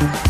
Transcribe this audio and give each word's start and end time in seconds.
Thank 0.00 0.26
you. 0.26 0.29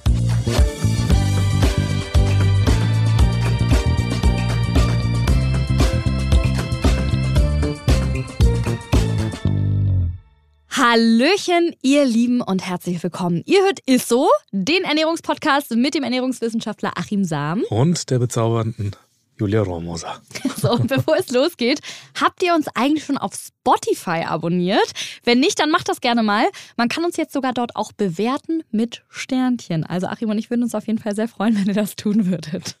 Hallöchen, 10.83 11.75
ihr 11.83 12.05
Lieben 12.05 12.41
und 12.41 12.67
herzlich 12.67 13.03
willkommen. 13.03 13.43
Ihr 13.45 13.61
hört 13.61 13.81
Isso, 13.85 14.27
den 14.51 14.83
Ernährungspodcast 14.83 15.75
mit 15.75 15.93
dem 15.93 16.01
Ernährungswissenschaftler 16.01 16.93
Achim 16.95 17.23
Sam. 17.23 17.61
Und 17.69 18.09
der 18.09 18.17
bezaubernden 18.17 18.95
Julia 19.37 19.61
Rohrmoser. 19.61 20.21
So, 20.61 20.73
und 20.73 20.87
bevor 20.87 21.17
es 21.17 21.31
losgeht, 21.31 21.81
habt 22.19 22.43
ihr 22.43 22.53
uns 22.53 22.67
eigentlich 22.75 23.03
schon 23.03 23.17
auf 23.17 23.33
Spotify 23.33 24.25
abonniert? 24.27 24.91
Wenn 25.23 25.39
nicht, 25.39 25.59
dann 25.59 25.71
macht 25.71 25.89
das 25.89 25.99
gerne 25.99 26.21
mal. 26.21 26.45
Man 26.77 26.87
kann 26.87 27.03
uns 27.03 27.17
jetzt 27.17 27.33
sogar 27.33 27.51
dort 27.51 27.75
auch 27.75 27.91
bewerten 27.91 28.63
mit 28.69 29.03
Sternchen. 29.09 29.83
Also 29.83 30.05
Achim 30.05 30.29
und 30.29 30.37
ich 30.37 30.51
würden 30.51 30.61
uns 30.61 30.75
auf 30.75 30.85
jeden 30.85 30.99
Fall 30.99 31.15
sehr 31.15 31.27
freuen, 31.27 31.55
wenn 31.59 31.65
ihr 31.65 31.73
das 31.73 31.95
tun 31.95 32.27
würdet. 32.27 32.77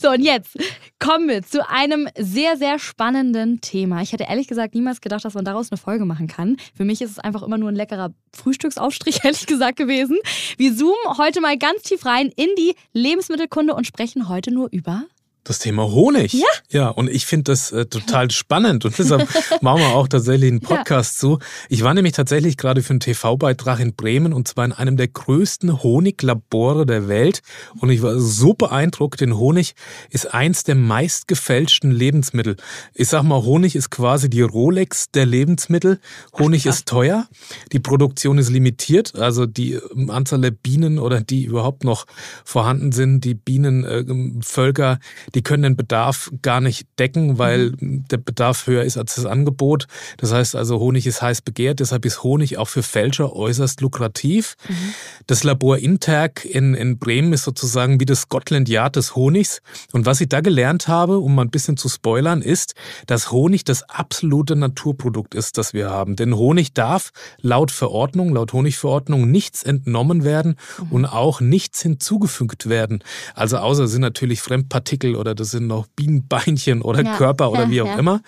So, 0.00 0.08
und 0.08 0.22
jetzt 0.22 0.56
kommen 0.98 1.28
wir 1.28 1.42
zu 1.42 1.68
einem 1.68 2.08
sehr, 2.16 2.56
sehr 2.56 2.78
spannenden 2.78 3.60
Thema. 3.60 4.00
Ich 4.00 4.14
hätte 4.14 4.24
ehrlich 4.24 4.48
gesagt 4.48 4.74
niemals 4.74 5.02
gedacht, 5.02 5.26
dass 5.26 5.34
man 5.34 5.44
daraus 5.44 5.70
eine 5.70 5.76
Folge 5.76 6.06
machen 6.06 6.26
kann. 6.26 6.56
Für 6.74 6.86
mich 6.86 7.02
ist 7.02 7.10
es 7.10 7.18
einfach 7.18 7.42
immer 7.42 7.58
nur 7.58 7.68
ein 7.68 7.76
leckerer 7.76 8.14
Frühstücksaufstrich, 8.34 9.20
ehrlich 9.24 9.44
gesagt, 9.44 9.76
gewesen. 9.76 10.16
Wir 10.56 10.74
zoomen 10.74 11.18
heute 11.18 11.42
mal 11.42 11.58
ganz 11.58 11.82
tief 11.82 12.06
rein 12.06 12.32
in 12.34 12.48
die 12.56 12.74
Lebensmittelkunde 12.94 13.74
und 13.74 13.86
sprechen 13.86 14.30
heute 14.30 14.50
nur 14.50 14.70
über 14.72 15.04
das 15.44 15.58
Thema 15.58 15.84
Honig. 15.84 16.32
Ja. 16.32 16.46
Ja, 16.70 16.88
und 16.88 17.10
ich 17.10 17.26
finde 17.26 17.44
das 17.44 17.72
äh, 17.72 17.86
total 17.86 18.30
spannend 18.30 18.84
und 18.84 18.96
deshalb 18.98 19.28
machen 19.60 19.80
wir 19.80 19.88
auch 19.88 20.06
tatsächlich 20.06 20.50
einen 20.50 20.60
Podcast 20.60 21.16
ja. 21.16 21.20
zu. 21.20 21.38
Ich 21.68 21.82
war 21.82 21.94
nämlich 21.94 22.12
tatsächlich 22.12 22.56
gerade 22.56 22.82
für 22.82 22.90
einen 22.90 23.00
TV-Beitrag 23.00 23.80
in 23.80 23.94
Bremen 23.94 24.32
und 24.32 24.46
zwar 24.46 24.64
in 24.64 24.72
einem 24.72 24.96
der 24.96 25.08
größten 25.08 25.82
Honiglabore 25.82 26.86
der 26.86 27.08
Welt 27.08 27.42
und 27.80 27.90
ich 27.90 28.02
war 28.02 28.18
so 28.20 28.54
beeindruckt, 28.54 29.20
denn 29.20 29.36
Honig 29.36 29.74
ist 30.10 30.32
eins 30.32 30.62
der 30.62 30.76
meistgefälschten 30.76 31.90
Lebensmittel. 31.90 32.56
Ich 32.94 33.08
sag 33.08 33.22
mal, 33.22 33.42
Honig 33.42 33.74
ist 33.74 33.90
quasi 33.90 34.30
die 34.30 34.42
Rolex 34.42 35.10
der 35.10 35.26
Lebensmittel. 35.26 36.00
Honig 36.38 36.66
Ach, 36.66 36.70
ist 36.70 36.86
teuer, 36.86 37.26
die 37.72 37.80
Produktion 37.80 38.38
ist 38.38 38.50
limitiert, 38.50 39.16
also 39.16 39.46
die 39.46 39.72
ähm, 39.72 40.10
Anzahl 40.10 40.40
der 40.40 40.50
Bienen 40.50 40.98
oder 40.98 41.20
die 41.20 41.44
überhaupt 41.44 41.84
noch 41.84 42.06
vorhanden 42.44 42.92
sind, 42.92 43.24
die 43.24 43.34
Bienenvölker, 43.34 44.92
äh, 44.92 45.29
die 45.34 45.42
können 45.42 45.62
den 45.62 45.76
Bedarf 45.76 46.30
gar 46.42 46.60
nicht 46.60 46.86
decken, 46.98 47.38
weil 47.38 47.72
mhm. 47.78 48.04
der 48.10 48.18
Bedarf 48.18 48.66
höher 48.66 48.84
ist 48.84 48.96
als 48.96 49.14
das 49.14 49.26
Angebot. 49.26 49.86
Das 50.16 50.32
heißt 50.32 50.56
also, 50.56 50.78
Honig 50.78 51.06
ist 51.06 51.22
heiß 51.22 51.42
begehrt, 51.42 51.80
deshalb 51.80 52.04
ist 52.04 52.22
Honig 52.22 52.58
auch 52.58 52.68
für 52.68 52.82
Fälscher 52.82 53.34
äußerst 53.34 53.80
lukrativ. 53.80 54.56
Mhm. 54.68 54.94
Das 55.26 55.44
Labor 55.44 55.78
Interk 55.78 56.44
in, 56.44 56.74
in 56.74 56.98
Bremen 56.98 57.32
ist 57.32 57.44
sozusagen 57.44 58.00
wie 58.00 58.06
das 58.06 58.22
Scotland 58.22 58.68
Yard 58.68 58.96
des 58.96 59.16
Honigs. 59.16 59.62
Und 59.92 60.06
was 60.06 60.20
ich 60.20 60.28
da 60.28 60.40
gelernt 60.40 60.88
habe, 60.88 61.18
um 61.18 61.34
mal 61.34 61.42
ein 61.42 61.50
bisschen 61.50 61.76
zu 61.76 61.88
spoilern, 61.88 62.42
ist, 62.42 62.74
dass 63.06 63.30
Honig 63.30 63.64
das 63.64 63.82
absolute 63.88 64.56
Naturprodukt 64.56 65.34
ist, 65.34 65.58
das 65.58 65.74
wir 65.74 65.90
haben. 65.90 66.16
Denn 66.16 66.34
Honig 66.34 66.74
darf 66.74 67.10
laut 67.40 67.70
Verordnung, 67.70 68.32
laut 68.34 68.52
Honigverordnung 68.52 69.30
nichts 69.30 69.62
entnommen 69.62 70.24
werden 70.24 70.56
mhm. 70.78 70.92
und 70.92 71.06
auch 71.06 71.40
nichts 71.40 71.82
hinzugefügt 71.82 72.68
werden. 72.68 73.02
Also 73.34 73.58
außer 73.58 73.88
sind 73.88 74.02
natürlich 74.02 74.40
Fremdpartikel 74.40 75.16
oder 75.20 75.34
das 75.34 75.52
sind 75.52 75.66
noch 75.66 75.86
Bienenbeinchen 75.94 76.82
oder 76.82 77.04
ja, 77.04 77.16
Körper 77.16 77.52
oder 77.52 77.70
wie 77.70 77.82
auch 77.82 77.98
immer. 77.98 78.22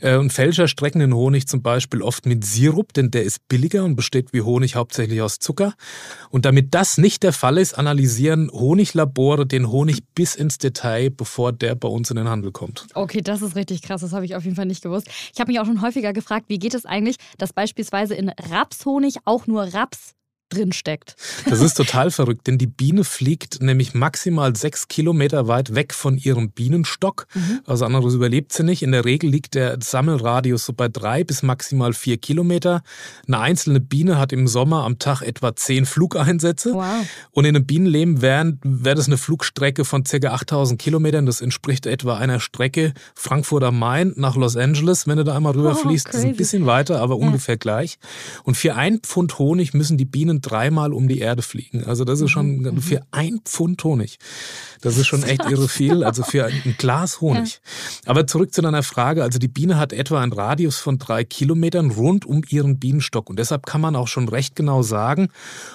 Äh, 0.00 0.16
und 0.16 0.32
Fälscher 0.32 0.68
strecken 0.68 1.00
den 1.00 1.14
Honig 1.14 1.46
zum 1.48 1.62
Beispiel 1.62 2.02
oft 2.02 2.24
mit 2.26 2.44
Sirup, 2.44 2.92
denn 2.92 3.10
der 3.10 3.24
ist 3.24 3.46
billiger 3.48 3.84
und 3.84 3.96
besteht 3.96 4.32
wie 4.32 4.42
Honig 4.42 4.76
hauptsächlich 4.76 5.20
aus 5.20 5.38
Zucker. 5.38 5.74
Und 6.30 6.44
damit 6.44 6.74
das 6.74 6.98
nicht 6.98 7.22
der 7.22 7.32
Fall 7.32 7.58
ist, 7.58 7.76
analysieren 7.76 8.50
Honiglabore 8.52 9.46
den 9.46 9.70
Honig 9.70 10.02
bis 10.14 10.34
ins 10.34 10.58
Detail, 10.58 11.10
bevor 11.10 11.52
der 11.52 11.74
bei 11.74 11.88
uns 11.88 12.10
in 12.10 12.16
den 12.16 12.28
Handel 12.28 12.52
kommt. 12.52 12.86
Okay, 12.94 13.20
das 13.20 13.42
ist 13.42 13.56
richtig 13.56 13.82
krass. 13.82 14.00
Das 14.00 14.12
habe 14.12 14.24
ich 14.24 14.36
auf 14.36 14.44
jeden 14.44 14.56
Fall 14.56 14.66
nicht 14.66 14.82
gewusst. 14.82 15.08
Ich 15.34 15.40
habe 15.40 15.50
mich 15.50 15.60
auch 15.60 15.66
schon 15.66 15.82
häufiger 15.82 16.12
gefragt, 16.12 16.46
wie 16.48 16.58
geht 16.58 16.74
es 16.74 16.86
eigentlich, 16.86 17.16
dass 17.36 17.52
beispielsweise 17.52 18.14
in 18.14 18.28
Rapshonig 18.28 19.16
auch 19.24 19.46
nur 19.46 19.62
Raps 19.74 20.14
drin 20.48 20.72
steckt. 20.72 21.16
Das 21.48 21.60
ist 21.60 21.74
total 21.74 22.10
verrückt, 22.10 22.46
denn 22.46 22.58
die 22.58 22.66
Biene 22.66 23.04
fliegt 23.04 23.62
nämlich 23.62 23.94
maximal 23.94 24.56
sechs 24.56 24.88
Kilometer 24.88 25.48
weit 25.48 25.74
weg 25.74 25.94
von 25.94 26.16
ihrem 26.16 26.50
Bienenstock. 26.50 27.26
Mhm. 27.34 27.60
Also 27.66 27.84
anderes 27.84 28.14
überlebt 28.14 28.52
sie 28.52 28.62
nicht. 28.62 28.82
In 28.82 28.92
der 28.92 29.04
Regel 29.04 29.30
liegt 29.30 29.54
der 29.54 29.78
Sammelradius 29.82 30.64
so 30.64 30.72
bei 30.72 30.88
drei 30.88 31.24
bis 31.24 31.42
maximal 31.42 31.92
vier 31.92 32.18
Kilometer. 32.18 32.82
Eine 33.26 33.40
einzelne 33.40 33.80
Biene 33.80 34.18
hat 34.18 34.32
im 34.32 34.48
Sommer 34.48 34.84
am 34.84 34.98
Tag 34.98 35.22
etwa 35.22 35.54
zehn 35.54 35.86
Flugeinsätze. 35.86 36.74
Wow. 36.74 37.06
Und 37.30 37.44
in 37.44 37.56
einem 37.56 37.66
Bienenleben 37.66 38.22
wäre 38.22 38.56
wär 38.62 38.94
das 38.94 39.06
eine 39.06 39.16
Flugstrecke 39.16 39.84
von 39.84 40.04
ca. 40.04 40.16
8000 40.28 40.80
Kilometern. 40.80 41.26
Das 41.26 41.40
entspricht 41.40 41.86
etwa 41.86 42.16
einer 42.16 42.40
Strecke 42.40 42.94
Frankfurt 43.14 43.64
am 43.64 43.78
Main 43.78 44.12
nach 44.16 44.36
Los 44.36 44.56
Angeles, 44.56 45.06
wenn 45.06 45.18
du 45.18 45.24
da 45.24 45.36
einmal 45.36 45.52
rüberfließt. 45.52 46.08
Oh, 46.08 46.12
das 46.12 46.20
ist 46.20 46.26
ein 46.26 46.36
bisschen 46.36 46.66
weiter, 46.66 47.00
aber 47.00 47.18
ja. 47.18 47.26
ungefähr 47.26 47.56
gleich. 47.56 47.98
Und 48.44 48.56
für 48.56 48.74
ein 48.74 49.00
Pfund 49.00 49.38
Honig 49.38 49.74
müssen 49.74 49.96
die 49.98 50.04
Bienen 50.04 50.37
dreimal 50.40 50.92
um 50.92 51.08
die 51.08 51.18
Erde 51.18 51.42
fliegen. 51.42 51.84
Also 51.84 52.04
das 52.04 52.20
ist 52.20 52.30
schon 52.30 52.58
mhm. 52.58 52.80
für 52.80 53.02
ein 53.10 53.40
Pfund 53.44 53.82
Honig. 53.84 54.18
Das 54.80 54.96
ist 54.96 55.06
schon 55.06 55.22
echt 55.22 55.44
irre 55.50 55.68
viel, 55.68 56.04
also 56.04 56.22
für 56.22 56.46
ein 56.46 56.74
Glas 56.78 57.20
Honig. 57.20 57.60
Ja. 58.04 58.10
Aber 58.10 58.26
zurück 58.26 58.54
zu 58.54 58.62
deiner 58.62 58.82
Frage. 58.82 59.22
Also 59.22 59.38
die 59.38 59.48
Biene 59.48 59.76
hat 59.76 59.92
etwa 59.92 60.20
einen 60.20 60.32
Radius 60.32 60.78
von 60.78 60.98
drei 60.98 61.24
Kilometern 61.24 61.90
rund 61.90 62.24
um 62.26 62.42
ihren 62.48 62.78
Bienenstock. 62.78 63.28
Und 63.30 63.38
deshalb 63.38 63.66
kann 63.66 63.80
man 63.80 63.96
auch 63.96 64.08
schon 64.08 64.28
recht 64.28 64.54
genau 64.56 64.82
sagen, 64.82 65.28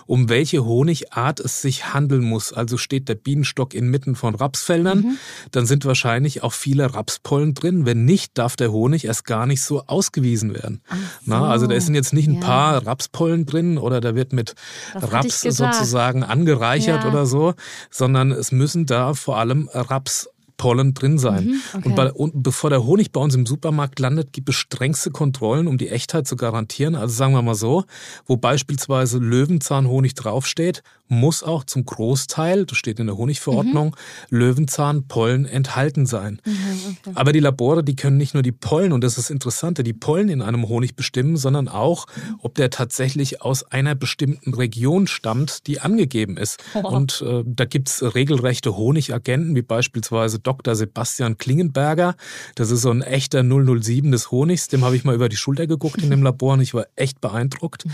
um 0.05 0.29
welche 0.29 0.65
Honigart 0.65 1.39
es 1.39 1.61
sich 1.61 1.93
handeln 1.93 2.23
muss. 2.23 2.53
Also 2.53 2.77
steht 2.77 3.09
der 3.09 3.15
Bienenstock 3.15 3.73
inmitten 3.73 4.15
von 4.15 4.35
Rapsfeldern, 4.35 4.99
mhm. 4.99 5.17
dann 5.51 5.65
sind 5.65 5.85
wahrscheinlich 5.85 6.43
auch 6.43 6.53
viele 6.53 6.93
Rapspollen 6.93 7.53
drin. 7.53 7.85
Wenn 7.85 8.05
nicht, 8.05 8.37
darf 8.37 8.55
der 8.55 8.71
Honig 8.71 9.05
erst 9.05 9.25
gar 9.25 9.45
nicht 9.45 9.61
so 9.61 9.83
ausgewiesen 9.87 10.53
werden. 10.53 10.81
So. 10.89 10.97
Na, 11.25 11.49
also 11.49 11.67
da 11.67 11.79
sind 11.79 11.95
jetzt 11.95 12.13
nicht 12.13 12.27
ein 12.27 12.35
ja. 12.35 12.41
paar 12.41 12.85
Rapspollen 12.85 13.45
drin 13.45 13.77
oder 13.77 14.01
da 14.01 14.15
wird 14.15 14.33
mit 14.33 14.52
Raps 14.93 15.41
sozusagen 15.41 16.23
angereichert 16.23 17.03
ja. 17.03 17.09
oder 17.09 17.25
so, 17.25 17.53
sondern 17.89 18.31
es 18.31 18.51
müssen 18.51 18.85
da 18.85 19.13
vor 19.13 19.37
allem 19.37 19.69
Raps 19.73 20.29
Pollen 20.57 20.93
drin 20.93 21.17
sein. 21.17 21.45
Mhm, 21.45 21.61
okay. 21.73 21.89
und, 21.89 21.95
bei, 21.95 22.11
und, 22.11 22.43
bevor 22.43 22.69
der 22.69 22.85
Honig 22.85 23.11
bei 23.11 23.19
uns 23.19 23.35
im 23.35 23.45
Supermarkt 23.45 23.99
landet, 23.99 24.31
gibt 24.31 24.49
es 24.49 24.55
strengste 24.55 25.11
Kontrollen, 25.11 25.67
um 25.67 25.77
die 25.77 25.89
Echtheit 25.89 26.27
zu 26.27 26.35
garantieren. 26.35 26.95
Also 26.95 27.13
sagen 27.15 27.33
wir 27.33 27.41
mal 27.41 27.55
so, 27.55 27.83
wo 28.25 28.37
beispielsweise 28.37 29.17
Löwenzahnhonig 29.17 30.13
draufsteht, 30.13 30.83
muss 31.13 31.43
auch 31.43 31.63
zum 31.63 31.85
Großteil, 31.85 32.65
das 32.65 32.77
steht 32.77 32.99
in 32.99 33.07
der 33.07 33.17
Honigverordnung, 33.17 33.95
mhm. 34.29 34.37
Löwenzahnpollen 34.37 35.45
enthalten 35.45 36.05
sein. 36.05 36.41
Mhm, 36.45 36.97
okay. 37.01 37.11
Aber 37.15 37.31
die 37.31 37.39
Labore, 37.39 37.83
die 37.83 37.95
können 37.95 38.17
nicht 38.17 38.33
nur 38.33 38.43
die 38.43 38.51
Pollen, 38.51 38.91
und 38.91 39.03
das 39.03 39.17
ist 39.17 39.23
das 39.23 39.29
Interessante, 39.29 39.83
die 39.83 39.93
Pollen 39.93 40.29
in 40.29 40.41
einem 40.41 40.67
Honig 40.67 40.95
bestimmen, 40.95 41.37
sondern 41.37 41.67
auch, 41.67 42.07
ob 42.39 42.55
der 42.55 42.69
tatsächlich 42.69 43.41
aus 43.41 43.63
einer 43.63 43.95
bestimmten 43.95 44.53
Region 44.53 45.07
stammt, 45.07 45.67
die 45.67 45.79
angegeben 45.79 46.37
ist. 46.37 46.63
Oh. 46.73 46.87
Und 46.87 47.23
äh, 47.25 47.43
da 47.45 47.65
gibt's 47.65 48.03
regelrechte 48.15 48.75
Honigagenten, 48.75 49.55
wie 49.55 49.61
beispielsweise 49.61 50.39
Dr. 50.39 50.75
Sebastian 50.75 51.37
Klingenberger. 51.37 52.15
Das 52.55 52.71
ist 52.71 52.81
so 52.81 52.91
ein 52.91 53.01
echter 53.01 53.43
007 53.43 54.11
des 54.11 54.31
Honigs. 54.31 54.67
Dem 54.67 54.83
habe 54.83 54.95
ich 54.95 55.03
mal 55.03 55.15
über 55.15 55.29
die 55.29 55.37
Schulter 55.37 55.67
geguckt 55.67 56.01
in 56.01 56.09
dem 56.09 56.23
Labor 56.23 56.53
und 56.53 56.61
ich 56.61 56.73
war 56.73 56.87
echt 56.95 57.21
beeindruckt. 57.21 57.85
Mhm. 57.85 57.91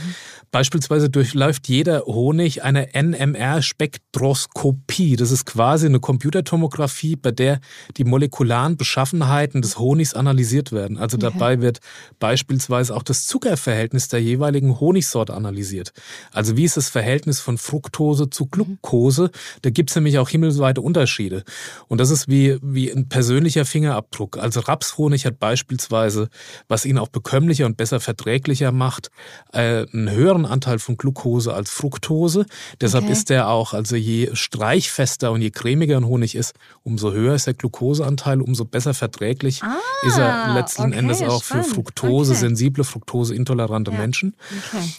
Beispielsweise 0.51 1.09
durchläuft 1.09 1.67
jeder 1.67 2.01
Honig 2.05 2.63
eine 2.63 2.93
N 2.93 3.08
NMR-Spektroskopie. 3.11 5.15
Das 5.15 5.31
ist 5.31 5.45
quasi 5.45 5.85
eine 5.85 5.99
Computertomographie, 5.99 7.15
bei 7.15 7.31
der 7.31 7.59
die 7.97 8.03
molekularen 8.03 8.77
Beschaffenheiten 8.77 9.61
des 9.61 9.79
Honigs 9.79 10.13
analysiert 10.13 10.71
werden. 10.71 10.97
Also 10.97 11.17
okay. 11.17 11.29
dabei 11.31 11.61
wird 11.61 11.79
beispielsweise 12.19 12.95
auch 12.95 13.03
das 13.03 13.27
Zuckerverhältnis 13.27 14.07
der 14.07 14.21
jeweiligen 14.21 14.79
Honigsorte 14.79 15.33
analysiert. 15.33 15.93
Also 16.31 16.57
wie 16.57 16.65
ist 16.65 16.77
das 16.77 16.89
Verhältnis 16.89 17.39
von 17.39 17.57
Fructose 17.57 18.29
zu 18.29 18.47
Glucose? 18.47 19.31
Da 19.61 19.69
gibt 19.69 19.89
es 19.89 19.95
nämlich 19.95 20.17
auch 20.17 20.29
himmelsweite 20.29 20.81
Unterschiede. 20.81 21.43
Und 21.87 21.99
das 21.99 22.09
ist 22.09 22.27
wie, 22.27 22.57
wie 22.61 22.91
ein 22.91 23.09
persönlicher 23.09 23.65
Fingerabdruck. 23.65 24.37
Also 24.37 24.61
Rapshonig 24.61 25.25
hat 25.25 25.39
beispielsweise, 25.39 26.29
was 26.67 26.85
ihn 26.85 26.97
auch 26.97 27.09
bekömmlicher 27.09 27.65
und 27.65 27.77
besser 27.77 27.99
verträglicher 27.99 28.71
macht, 28.71 29.09
äh, 29.53 29.85
einen 29.91 30.11
höheren 30.11 30.45
Anteil 30.45 30.79
von 30.79 30.97
Glucose 30.97 31.53
als 31.53 31.69
Fructose. 31.69 32.45
Deshalb 32.89 33.03
okay. 33.03 33.13
ist 33.13 33.29
der 33.29 33.49
auch, 33.49 33.75
also 33.75 33.95
je 33.95 34.31
streichfester 34.33 35.31
und 35.31 35.43
je 35.43 35.51
cremiger 35.51 35.97
ein 35.97 36.05
Honig 36.05 36.33
ist, 36.33 36.55
umso 36.81 37.11
höher 37.11 37.35
ist 37.35 37.45
der 37.45 37.53
Glucoseanteil, 37.53 38.41
umso 38.41 38.65
besser 38.65 38.95
verträglich 38.95 39.61
ah, 39.61 39.77
ist 40.07 40.17
er 40.17 40.55
letzten 40.55 40.85
okay, 40.85 40.97
Endes 40.97 41.21
auch 41.21 41.43
spannend. 41.43 41.67
für 41.67 41.73
Fructose, 41.75 42.31
okay. 42.31 42.39
sensible, 42.39 42.83
fructoseintolerante 42.83 43.91
ja. 43.91 43.97
Menschen. 43.97 44.35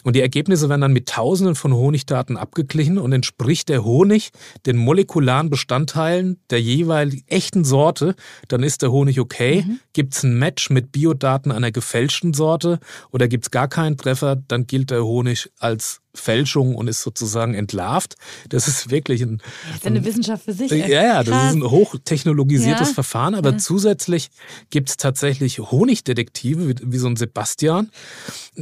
Und 0.05 0.15
die 0.15 0.21
Ergebnisse 0.21 0.69
werden 0.69 0.83
dann 0.83 0.93
mit 0.93 1.09
Tausenden 1.09 1.57
von 1.57 1.75
Honigdaten 1.75 2.37
abgeglichen 2.37 2.97
und 2.97 3.13
entspricht 3.13 3.69
der 3.69 3.83
Honig 3.85 4.31
den 4.67 4.77
molekularen 4.77 5.51
Bestandteilen 5.51 6.39
der 6.51 6.63
jeweiligen 6.63 7.25
echten 7.27 7.65
Sorte, 7.65 8.15
dann 8.47 8.63
ist 8.63 8.83
der 8.83 8.93
Honig 8.93 9.19
okay. 9.19 9.65
Mhm. 9.67 9.81
Gibt 9.95 10.15
es 10.15 10.23
ein 10.23 10.39
Match 10.39 10.71
mit 10.71 10.93
Biodaten 10.93 11.51
einer 11.51 11.73
gefälschten 11.73 12.35
Sorte 12.35 12.79
oder 13.11 13.27
gibt 13.27 13.47
es 13.47 13.51
gar 13.51 13.67
keinen 13.67 13.97
Treffer, 13.97 14.37
dann 14.37 14.69
gilt 14.69 14.91
der 14.91 15.05
Honig 15.05 15.51
als 15.59 16.01
Fälschung 16.15 16.75
und 16.75 16.89
ist 16.89 17.03
sozusagen 17.03 17.55
entlarvt. 17.55 18.17
Das 18.49 18.69
ist 18.69 18.91
wirklich 18.91 19.23
ein. 19.23 19.43
Das 19.69 19.77
ist 19.77 19.87
eine 19.87 20.05
Wissenschaft 20.05 20.45
für 20.45 20.53
sich. 20.53 20.71
Ja, 20.71 20.87
ja, 20.87 21.23
das 21.23 21.51
ist 21.51 21.57
ein 21.57 21.63
hochtechnologisiertes 21.63 22.89
ja. 22.89 22.95
Verfahren, 22.95 23.35
aber 23.35 23.53
ja. 23.53 23.59
zusätzlich 23.59 24.31
gibt 24.71 24.91
es 24.91 24.97
tatsächlich 24.97 25.59
Honigdetektive, 25.59 26.69
wie, 26.69 26.75
wie 26.83 26.99
so 26.99 27.09
ein 27.09 27.17
Sebastian. 27.17 27.91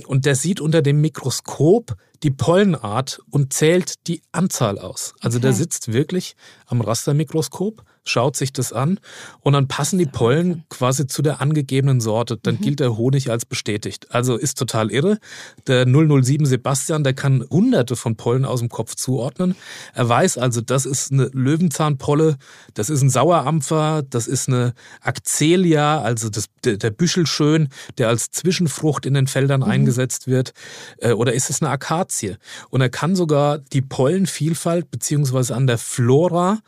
Und 0.06 0.26
der 0.26 0.34
sieht 0.34 0.60
unter 0.60 0.82
dem 0.82 1.00
Mikroskop 1.00 1.96
die 2.22 2.30
Pollenart 2.30 3.20
und 3.30 3.52
zählt 3.52 4.06
die 4.06 4.22
Anzahl 4.32 4.78
aus. 4.78 5.14
Also 5.20 5.38
okay. 5.38 5.46
der 5.46 5.52
sitzt 5.52 5.92
wirklich 5.92 6.36
am 6.66 6.80
Rastermikroskop, 6.80 7.84
schaut 8.08 8.36
sich 8.36 8.52
das 8.52 8.72
an 8.72 8.98
und 9.40 9.52
dann 9.52 9.68
passen 9.68 9.98
die 9.98 10.06
Pollen 10.06 10.64
quasi 10.70 11.06
zu 11.06 11.22
der 11.22 11.40
angegebenen 11.40 12.00
Sorte. 12.00 12.36
Dann 12.36 12.56
mhm. 12.56 12.60
gilt 12.60 12.80
der 12.80 12.96
Honig 12.96 13.30
als 13.30 13.44
bestätigt. 13.44 14.08
Also 14.10 14.36
ist 14.36 14.58
total 14.58 14.90
irre. 14.90 15.18
Der 15.66 15.86
007 15.86 16.46
Sebastian, 16.46 17.04
der 17.04 17.14
kann 17.14 17.44
hunderte 17.50 17.96
von 17.96 18.16
Pollen 18.16 18.44
aus 18.44 18.60
dem 18.60 18.68
Kopf 18.68 18.94
zuordnen. 18.94 19.54
Er 19.94 20.08
weiß 20.08 20.38
also, 20.38 20.60
das 20.60 20.86
ist 20.86 21.12
eine 21.12 21.30
Löwenzahnpolle, 21.32 22.36
das 22.74 22.90
ist 22.90 23.02
ein 23.02 23.10
Sauerampfer, 23.10 24.02
das 24.08 24.26
ist 24.26 24.48
eine 24.48 24.74
Accelia, 25.00 26.00
also 26.00 26.28
das, 26.28 26.46
der, 26.64 26.90
Büschelschön, 26.90 27.68
der 27.98 28.08
als 28.08 28.30
Zwischenfrucht 28.30 29.06
in 29.06 29.14
den 29.14 29.26
Feldern 29.26 29.60
mhm. 29.60 29.68
eingesetzt 29.68 30.26
wird. 30.26 30.52
Äh, 30.98 31.12
oder 31.12 31.32
ist 31.34 31.50
es 31.50 31.62
eine 31.62 31.70
Akazie? 32.08 32.36
Und 32.70 32.80
er 32.80 32.88
kann 32.88 33.14
sogar 33.14 33.58
die 33.58 33.82
Pollenvielfalt 33.82 34.90
beziehungsweise 34.90 35.54
an 35.54 35.66
der 35.66 35.78
Flora 35.78 36.58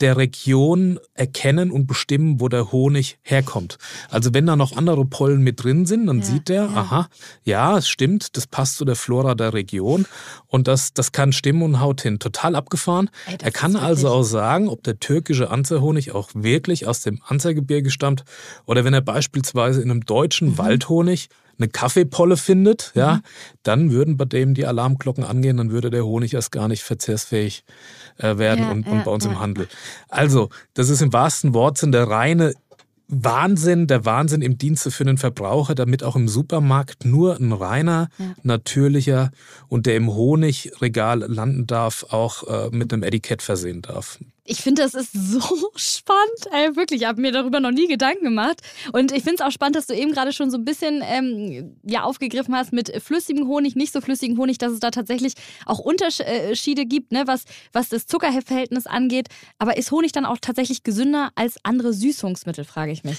der 0.00 0.16
Region 0.16 1.00
erkennen 1.14 1.70
und 1.70 1.86
bestimmen, 1.86 2.40
wo 2.40 2.48
der 2.48 2.70
Honig 2.70 3.18
herkommt. 3.22 3.78
Also 4.10 4.32
wenn 4.32 4.46
da 4.46 4.54
noch 4.54 4.76
andere 4.76 5.04
Pollen 5.04 5.42
mit 5.42 5.62
drin 5.64 5.86
sind, 5.86 6.06
dann 6.06 6.20
ja, 6.20 6.24
sieht 6.24 6.50
er, 6.50 6.66
ja. 6.66 6.76
aha, 6.76 7.08
ja, 7.44 7.78
es 7.78 7.88
stimmt, 7.88 8.36
das 8.36 8.46
passt 8.46 8.76
zu 8.76 8.84
der 8.84 8.94
Flora 8.94 9.34
der 9.34 9.54
Region 9.54 10.06
und 10.46 10.68
das, 10.68 10.94
das 10.94 11.10
kann 11.10 11.32
stimmen 11.32 11.62
und 11.62 11.80
haut 11.80 12.02
hin. 12.02 12.20
Total 12.20 12.54
abgefahren. 12.54 13.10
Ey, 13.26 13.38
er 13.42 13.50
kann 13.50 13.74
also 13.74 14.08
auch 14.08 14.22
sagen, 14.22 14.68
ob 14.68 14.84
der 14.84 15.00
türkische 15.00 15.50
Anzerhonig 15.50 16.12
auch 16.14 16.30
wirklich 16.32 16.86
aus 16.86 17.02
dem 17.02 17.20
Anzergebirge 17.26 17.90
stammt 17.90 18.24
oder 18.66 18.84
wenn 18.84 18.94
er 18.94 19.00
beispielsweise 19.00 19.82
in 19.82 19.90
einem 19.90 20.04
deutschen 20.04 20.50
mhm. 20.50 20.58
Waldhonig 20.58 21.28
eine 21.58 21.68
Kaffeepolle 21.68 22.36
findet, 22.36 22.92
ja, 22.94 23.14
mhm. 23.14 23.20
dann 23.62 23.90
würden 23.90 24.16
bei 24.16 24.24
dem 24.24 24.54
die 24.54 24.66
Alarmglocken 24.66 25.24
angehen, 25.24 25.56
dann 25.56 25.70
würde 25.70 25.90
der 25.90 26.04
Honig 26.04 26.34
erst 26.34 26.52
gar 26.52 26.68
nicht 26.68 26.82
verzehrsfähig 26.82 27.64
äh, 28.18 28.38
werden 28.38 28.64
ja, 28.64 28.70
und, 28.70 28.86
ja, 28.86 28.92
und, 28.92 29.04
bei 29.04 29.10
uns 29.10 29.24
ja. 29.24 29.30
im 29.30 29.40
Handel. 29.40 29.68
Also, 30.08 30.50
das 30.74 30.88
ist 30.88 31.02
im 31.02 31.12
wahrsten 31.12 31.54
Wortsinn 31.54 31.92
der 31.92 32.08
reine 32.08 32.54
Wahnsinn, 33.08 33.86
der 33.86 34.04
Wahnsinn 34.04 34.42
im 34.42 34.58
Dienste 34.58 34.90
für 34.90 35.04
den 35.04 35.16
Verbraucher, 35.16 35.74
damit 35.74 36.04
auch 36.04 36.14
im 36.14 36.28
Supermarkt 36.28 37.06
nur 37.06 37.36
ein 37.36 37.52
reiner, 37.52 38.08
natürlicher 38.42 39.30
und 39.68 39.86
der 39.86 39.96
im 39.96 40.14
Honigregal 40.14 41.20
landen 41.20 41.66
darf, 41.66 42.04
auch 42.10 42.46
äh, 42.46 42.68
mit 42.70 42.92
einem 42.92 43.02
Etikett 43.02 43.40
versehen 43.40 43.80
darf. 43.80 44.18
Ich 44.50 44.62
finde, 44.62 44.82
das 44.82 44.94
ist 44.94 45.12
so 45.12 45.70
spannend. 45.76 46.46
Ey, 46.50 46.74
wirklich, 46.74 47.02
ich 47.02 47.06
habe 47.06 47.20
mir 47.20 47.32
darüber 47.32 47.60
noch 47.60 47.70
nie 47.70 47.86
Gedanken 47.86 48.24
gemacht. 48.24 48.62
Und 48.92 49.12
ich 49.12 49.22
finde 49.22 49.36
es 49.36 49.40
auch 49.42 49.52
spannend, 49.52 49.76
dass 49.76 49.86
du 49.86 49.94
eben 49.94 50.12
gerade 50.12 50.32
schon 50.32 50.50
so 50.50 50.56
ein 50.56 50.64
bisschen 50.64 51.02
ähm, 51.04 51.76
ja, 51.84 52.02
aufgegriffen 52.02 52.56
hast 52.56 52.72
mit 52.72 52.90
flüssigem 53.02 53.46
Honig, 53.46 53.76
nicht 53.76 53.92
so 53.92 54.00
flüssigem 54.00 54.38
Honig, 54.38 54.56
dass 54.56 54.72
es 54.72 54.80
da 54.80 54.90
tatsächlich 54.90 55.34
auch 55.66 55.78
Unterschiede 55.78 56.86
gibt, 56.86 57.12
ne, 57.12 57.24
was, 57.26 57.44
was 57.72 57.90
das 57.90 58.06
Zuckerverhältnis 58.06 58.86
angeht. 58.86 59.28
Aber 59.58 59.76
ist 59.76 59.90
Honig 59.90 60.12
dann 60.12 60.24
auch 60.24 60.38
tatsächlich 60.40 60.82
gesünder 60.82 61.30
als 61.34 61.56
andere 61.62 61.92
Süßungsmittel, 61.92 62.64
frage 62.64 62.92
ich 62.92 63.04
mich. 63.04 63.18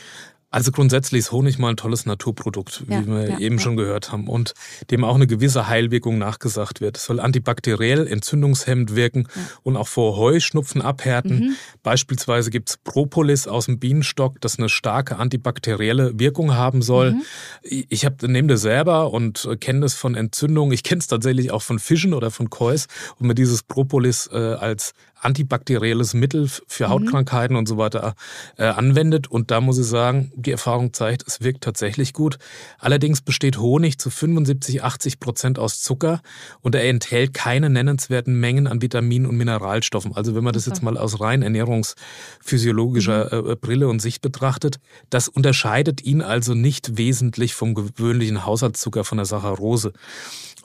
Also 0.52 0.72
grundsätzlich 0.72 1.20
ist 1.20 1.32
Honig 1.32 1.60
mal 1.60 1.70
ein 1.70 1.78
tolles 1.78 2.08
Naturprodukt, 2.08 2.84
wie 2.88 2.94
ja, 2.94 3.06
wir 3.06 3.30
ja, 3.30 3.40
eben 3.40 3.58
ja. 3.58 3.62
schon 3.62 3.78
gehört 3.78 4.12
haben, 4.12 4.28
und 4.28 4.54
dem 4.90 5.04
auch 5.04 5.14
eine 5.14 5.28
gewisse 5.28 5.68
Heilwirkung 5.68 6.18
nachgesagt 6.18 6.82
wird. 6.82 6.98
Es 6.98 7.06
soll 7.06 7.20
antibakteriell, 7.20 8.08
entzündungshemmend 8.08 8.96
wirken 8.96 9.28
und 9.62 9.78
auch 9.78 9.88
vor 9.88 10.18
Heuschnupfen 10.18 10.82
abhärten. 10.82 11.40
Mhm. 11.40 11.56
Beispielsweise 11.84 12.50
gibt 12.50 12.70
es 12.70 12.78
Propolis 12.78 13.48
aus 13.48 13.68
dem 13.68 13.78
Bienenstock, 13.78 14.42
das 14.42 14.58
eine 14.58 14.70
starke 14.70 15.18
antibakterielle 15.18 16.20
Wirkung 16.20 16.56
haben 16.56 16.82
soll. 16.82 17.12
Mhm. 17.12 17.22
Ich 17.62 18.06
hab, 18.06 18.24
nehme 18.24 18.48
das 18.48 18.62
selber 18.62 19.14
und 19.14 19.48
kenne 19.60 19.82
das 19.82 19.94
von 19.94 20.16
Entzündungen. 20.16 20.74
Ich 20.74 20.82
kenne 20.82 21.00
es 21.00 21.08
tatsächlich 21.08 21.52
auch 21.52 21.62
von 21.62 21.78
Fischen 21.78 22.14
oder 22.16 22.32
von 22.32 22.50
Kois 22.50 22.88
und 23.20 23.28
mir 23.28 23.36
dieses 23.36 23.62
Propolis 23.62 24.28
äh, 24.32 24.38
als 24.38 24.94
antibakterielles 25.22 26.14
Mittel 26.14 26.50
für 26.68 26.88
mhm. 26.88 26.92
Hautkrankheiten 26.92 27.56
und 27.56 27.68
so 27.68 27.78
weiter 27.78 28.16
äh, 28.58 28.66
anwendet. 28.66 29.28
Und 29.28 29.52
da 29.52 29.62
muss 29.62 29.78
ich 29.78 29.86
sagen, 29.86 30.32
die 30.36 30.52
Erfahrung 30.52 30.94
zeigt, 30.94 31.24
es 31.28 31.42
wirkt 31.42 31.64
tatsächlich 31.64 32.14
gut. 32.14 32.38
Allerdings 32.80 33.22
besteht 33.22 33.58
Honig 33.58 34.00
zu 34.00 34.10
75, 34.10 34.84
80 34.84 35.20
Prozent 35.20 35.60
aus 35.60 35.82
Zucker 35.82 36.22
und 36.62 36.76
er 36.76 36.88
enthält 36.90 37.34
keine 37.34 37.70
nennenswerten 37.70 38.40
Mengen 38.40 38.68
an 38.68 38.82
Vitaminen 38.82 39.28
und 39.28 39.38
Mineralstoffen. 39.38 40.16
Also 40.16 40.36
wenn 40.36 40.44
man 40.44 40.54
das 40.54 40.66
jetzt 40.66 40.84
mal 40.84 40.98
aus 40.98 41.20
rein 41.20 41.42
ernährungsphysiologischer 41.42 43.44
mhm. 43.44 43.52
äh, 43.52 43.56
Brille 43.56 43.88
und 43.88 44.02
Sicht 44.02 44.22
betrachtet, 44.22 44.80
das 45.10 45.28
unterscheidet 45.28 46.04
ihn 46.04 46.22
also 46.22 46.54
nicht 46.54 46.98
wesentlich 46.98 47.54
vom 47.54 47.74
gewöhnlichen 47.74 48.46
Haushaltszucker 48.46 49.04
von 49.04 49.18
der 49.18 49.26
Saccharose. 49.26 49.94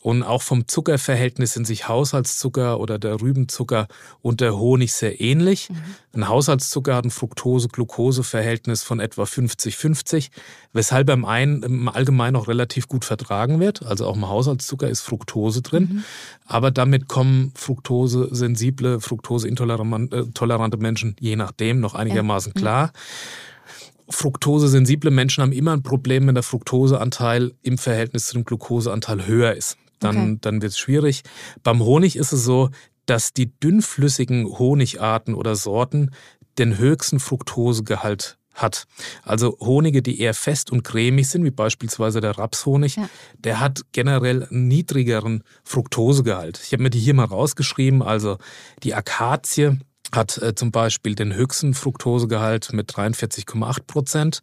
Und 0.05 0.23
auch 0.23 0.43
vom 0.43 0.69
Zuckerverhältnis 0.69 1.55
sind 1.55 1.67
sich 1.67 1.89
Haushaltszucker 1.89 2.79
oder 2.79 2.99
der 2.99 3.23
Rübenzucker 3.23 3.89
und 4.21 4.43
der 4.43 4.55
Honig 4.55 4.93
sehr 4.93 5.19
ähnlich. 5.19 5.71
Mhm. 5.71 5.77
Ein 6.13 6.29
Haushaltszucker 6.29 6.95
hat 6.95 7.07
ein 7.07 7.11
Fructose-Glucose-Verhältnis 7.11 8.83
von 8.83 9.01
etwa 9.01 9.23
50-50, 9.23 10.29
weshalb 10.75 11.07
beim 11.07 11.25
einen 11.25 11.63
im 11.63 11.89
Allgemeinen 11.89 12.37
auch 12.37 12.49
relativ 12.49 12.87
gut 12.87 13.07
vertragen 13.07 13.61
wird. 13.61 13.83
Also 13.87 14.07
auch 14.07 14.15
im 14.15 14.29
Haushaltszucker 14.29 14.91
ist 14.91 15.01
Fructose 15.01 15.63
drin. 15.63 15.89
Mhm. 15.91 16.05
Aber 16.45 16.71
damit 16.71 17.09
kommen 17.09 17.55
Fructose-sensible, 17.55 19.01
Fructose-intolerante 19.01 20.77
Menschen 20.77 21.17
je 21.19 21.37
nachdem 21.37 21.81
noch 21.81 21.95
einigermaßen 21.95 22.53
ja. 22.55 22.61
klar. 22.61 22.93
Fructose-sensible 24.11 25.11
Menschen 25.11 25.41
haben 25.41 25.53
immer 25.53 25.73
ein 25.73 25.83
Problem, 25.83 26.27
wenn 26.27 26.35
der 26.35 26.45
Fructoseanteil 26.45 27.55
im 27.63 27.79
Verhältnis 27.79 28.27
zu 28.27 28.35
dem 28.35 28.45
Glukoseanteil 28.45 29.27
höher 29.27 29.55
ist 29.55 29.79
dann, 30.05 30.17
okay. 30.17 30.39
dann 30.43 30.63
wird 30.63 30.73
es 30.73 30.79
schwierig. 30.79 31.23
Beim 31.63 31.81
Honig 31.81 32.17
ist 32.17 32.33
es 32.33 32.45
so, 32.45 32.71
dass 33.07 33.33
die 33.33 33.59
dünnflüssigen 33.59 34.59
Honigarten 34.59 35.35
oder 35.35 35.57
Sorten 35.57 36.11
den 36.59 36.79
höchsten 36.79 37.21
Fructosegehalt 37.21 38.39
hat. 38.55 38.87
Also 39.23 39.57
Honige, 39.61 40.01
die 40.01 40.21
eher 40.21 40.35
fest 40.35 40.71
und 40.71 40.85
cremig 40.85 41.29
sind, 41.29 41.45
wie 41.45 41.51
beispielsweise 41.51 42.21
der 42.21 42.39
Rapshonig, 42.39 42.97
ja. 42.97 43.09
der 43.37 43.61
hat 43.61 43.83
generell 43.93 44.45
einen 44.45 44.69
niedrigeren 44.69 45.43
Fructosegehalt. 45.65 46.61
Ich 46.65 46.73
habe 46.73 46.83
mir 46.83 46.91
die 46.91 47.01
hier 47.01 47.15
mal 47.15 47.25
rausgeschrieben. 47.25 48.03
Also 48.03 48.39
die 48.83 48.95
Akazie 48.95 49.79
hat 50.13 50.39
äh, 50.39 50.55
zum 50.55 50.71
Beispiel 50.71 51.15
den 51.15 51.35
höchsten 51.35 51.75
Fructosegehalt 51.75 52.73
mit 52.73 52.93
43,8 52.93 53.83
Prozent. 53.87 54.41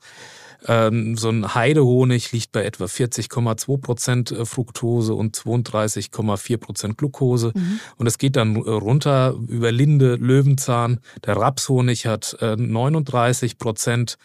Ähm, 0.67 1.17
so 1.17 1.29
ein 1.29 1.55
Heidehonig 1.55 2.31
liegt 2.31 2.51
bei 2.51 2.63
etwa 2.63 2.85
40,2 2.85 3.81
Prozent 3.81 4.31
äh, 4.31 4.45
Fructose 4.45 5.13
und 5.13 5.35
32,4 5.35 6.57
Prozent 6.57 6.97
Glucose. 6.97 7.51
Mhm. 7.55 7.79
Und 7.97 8.07
es 8.07 8.17
geht 8.17 8.35
dann 8.35 8.55
äh, 8.55 8.69
runter 8.69 9.35
über 9.47 9.71
Linde, 9.71 10.15
Löwenzahn. 10.15 10.99
Der 11.25 11.37
Rapshonig 11.37 12.05
hat 12.05 12.37
äh, 12.41 12.55
39 12.55 13.57
Prozent 13.57 14.17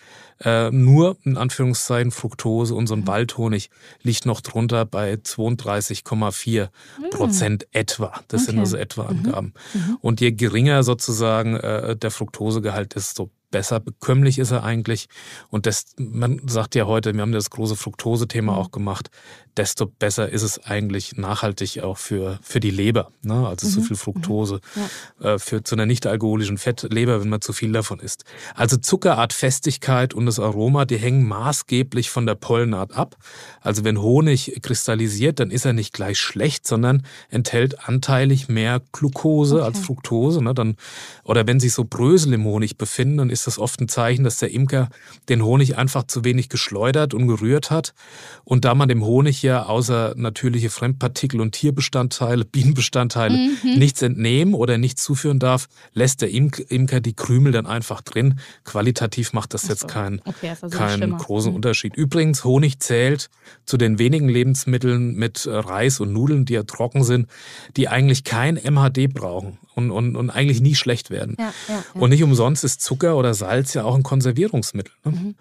äh, 0.45 0.71
nur 0.71 1.17
in 1.23 1.39
Anführungszeichen 1.39 2.11
Fructose 2.11 2.75
und 2.75 2.87
so 2.87 2.95
ein 2.95 3.01
mhm. 3.01 3.07
Waldhonig 3.07 3.71
liegt 4.03 4.27
noch 4.27 4.43
drunter 4.43 4.85
bei 4.85 5.15
32,4 5.15 6.69
Prozent 7.11 7.63
mhm. 7.63 7.81
etwa. 7.81 8.13
Das 8.29 8.43
okay. 8.43 8.51
sind 8.51 8.61
also 8.61 8.77
etwa 8.77 9.05
mhm. 9.05 9.09
Angaben. 9.09 9.55
Mhm. 9.73 9.99
Und 10.03 10.21
je 10.21 10.33
geringer 10.33 10.83
sozusagen 10.83 11.57
äh, 11.57 11.97
der 11.97 12.11
Fructosegehalt, 12.11 12.95
desto 12.95 13.31
besser 13.57 13.81
bekömmlich 13.81 14.39
ist 14.39 14.51
er 14.51 14.65
eigentlich. 14.65 15.09
Und 15.49 15.65
das, 15.65 15.87
man 15.97 16.43
sagt 16.47 16.75
ja 16.75 16.85
heute, 16.85 17.15
wir 17.15 17.23
haben 17.23 17.33
das 17.33 17.49
große 17.49 17.75
Fructose-Thema 17.75 18.53
mhm. 18.53 18.59
auch 18.59 18.71
gemacht, 18.71 19.09
desto 19.57 19.87
besser 19.87 20.29
ist 20.29 20.43
es 20.43 20.63
eigentlich 20.63 21.17
nachhaltig 21.17 21.83
auch 21.83 21.97
für, 21.97 22.39
für 22.43 22.61
die 22.61 22.71
Leber. 22.71 23.11
Ne? 23.23 23.49
Also 23.49 23.67
mhm. 23.67 23.71
zu 23.71 23.81
viel 23.81 23.97
Fructose 23.97 24.61
mhm. 24.75 24.83
ja. 25.23 25.35
äh, 25.35 25.39
führt 25.39 25.67
zu 25.67 25.75
einer 25.75 25.87
nicht-alkoholischen 25.87 26.59
Fettleber, 26.59 27.23
wenn 27.23 27.31
man 27.31 27.41
zu 27.41 27.55
viel 27.55 27.73
davon 27.73 27.99
isst. 27.99 28.25
Also 28.55 28.77
Zuckerart, 28.77 29.33
Festigkeit 29.33 30.13
und 30.13 30.27
das 30.27 30.39
Aroma, 30.39 30.85
die 30.85 30.99
hängen 30.99 31.27
maßgeblich 31.27 32.11
von 32.11 32.27
der 32.27 32.35
Pollenart 32.35 32.95
ab. 32.95 33.17
Also 33.63 33.85
wenn 33.85 34.03
Honig 34.03 34.61
kristallisiert, 34.63 35.41
dann 35.41 35.51
ist 35.51 35.65
er 35.65 35.73
nicht 35.73 35.95
gleich 35.95 36.19
schlecht, 36.19 36.67
sondern 36.67 37.07
enthält 37.31 37.89
anteilig 37.89 38.49
mehr 38.49 38.83
Glucose 38.93 39.57
okay. 39.57 39.65
als 39.65 39.79
Fructose. 39.79 40.45
Ne? 40.45 40.53
Dann, 40.53 40.77
oder 41.25 41.47
wenn 41.47 41.61
sich 41.61 41.73
so 41.73 41.85
Brösel 41.85 42.35
im 42.35 42.45
Honig 42.45 42.77
befinden, 42.77 43.17
dann 43.17 43.31
ist 43.31 43.46
das 43.47 43.59
oft 43.59 43.81
ein 43.81 43.89
Zeichen, 43.89 44.25
dass 44.25 44.39
der 44.39 44.51
Imker 44.51 44.89
den 45.29 45.43
Honig 45.43 45.77
einfach 45.77 46.05
zu 46.07 46.25
wenig 46.25 46.49
geschleudert 46.49 47.15
und 47.15 47.27
gerührt 47.27 47.71
hat. 47.71 47.95
Und 48.45 48.65
da 48.65 48.75
man 48.75 48.89
dem 48.89 49.05
Honig 49.05 49.43
ja 49.43 49.65
außer 49.65 50.15
natürliche 50.17 50.71
Fremdpartikel 50.71 51.41
und 51.41 51.53
Tierbestandteile, 51.53 52.45
Bienenbestandteile 52.53 53.37
mhm. 53.37 53.79
nichts 53.79 54.03
entnehmen 54.03 54.55
oder 54.55 54.79
nichts 54.79 55.03
zuführen 55.03 55.39
darf, 55.39 55.69
lässt 55.93 56.23
der 56.23 56.31
Imker 56.31 57.01
die 57.01 57.15
Krümel 57.15 57.53
dann 57.53 57.67
einfach 57.67 58.01
drin. 58.03 58.39
Qualitativ 58.65 59.33
macht 59.33 59.55
das 59.55 59.63
so. 59.63 59.69
jetzt 59.69 59.89
keinen, 59.89 60.21
okay, 60.25 60.51
also 60.51 60.69
keinen 60.69 61.17
großen 61.17 61.51
mhm. 61.51 61.57
Unterschied. 61.57 61.97
Übrigens, 61.97 62.45
Honig 62.45 62.81
zählt 62.81 63.31
zu 63.65 63.77
den 63.77 63.99
wenigen 63.99 64.29
Lebensmitteln 64.29 65.15
mit 65.15 65.47
Reis 65.47 66.01
und 66.01 66.13
Nudeln, 66.13 66.45
die 66.45 66.55
ja 66.55 66.63
trocken 66.63 67.05
sind, 67.05 67.29
die 67.77 67.89
eigentlich 67.89 68.25
kein 68.25 68.57
MHD 68.57 69.13
brauchen 69.13 69.59
und, 69.77 69.91
und, 69.91 70.17
und 70.17 70.31
eigentlich 70.31 70.61
nie 70.61 70.75
schlecht 70.75 71.11
werden. 71.11 71.37
Ja, 71.39 71.53
ja, 71.69 71.75
ja. 71.75 72.01
Und 72.01 72.11
nicht 72.11 72.23
umsonst 72.23 72.65
ist 72.65 72.81
Zucker 72.81 73.17
oder 73.27 73.35
Salz 73.35 73.75
ja 73.75 73.85
auch 73.85 73.95
ein 73.95 74.03
Konservierungsmittel. 74.03 74.93
Ne? 75.05 75.13
Mhm. 75.13 75.35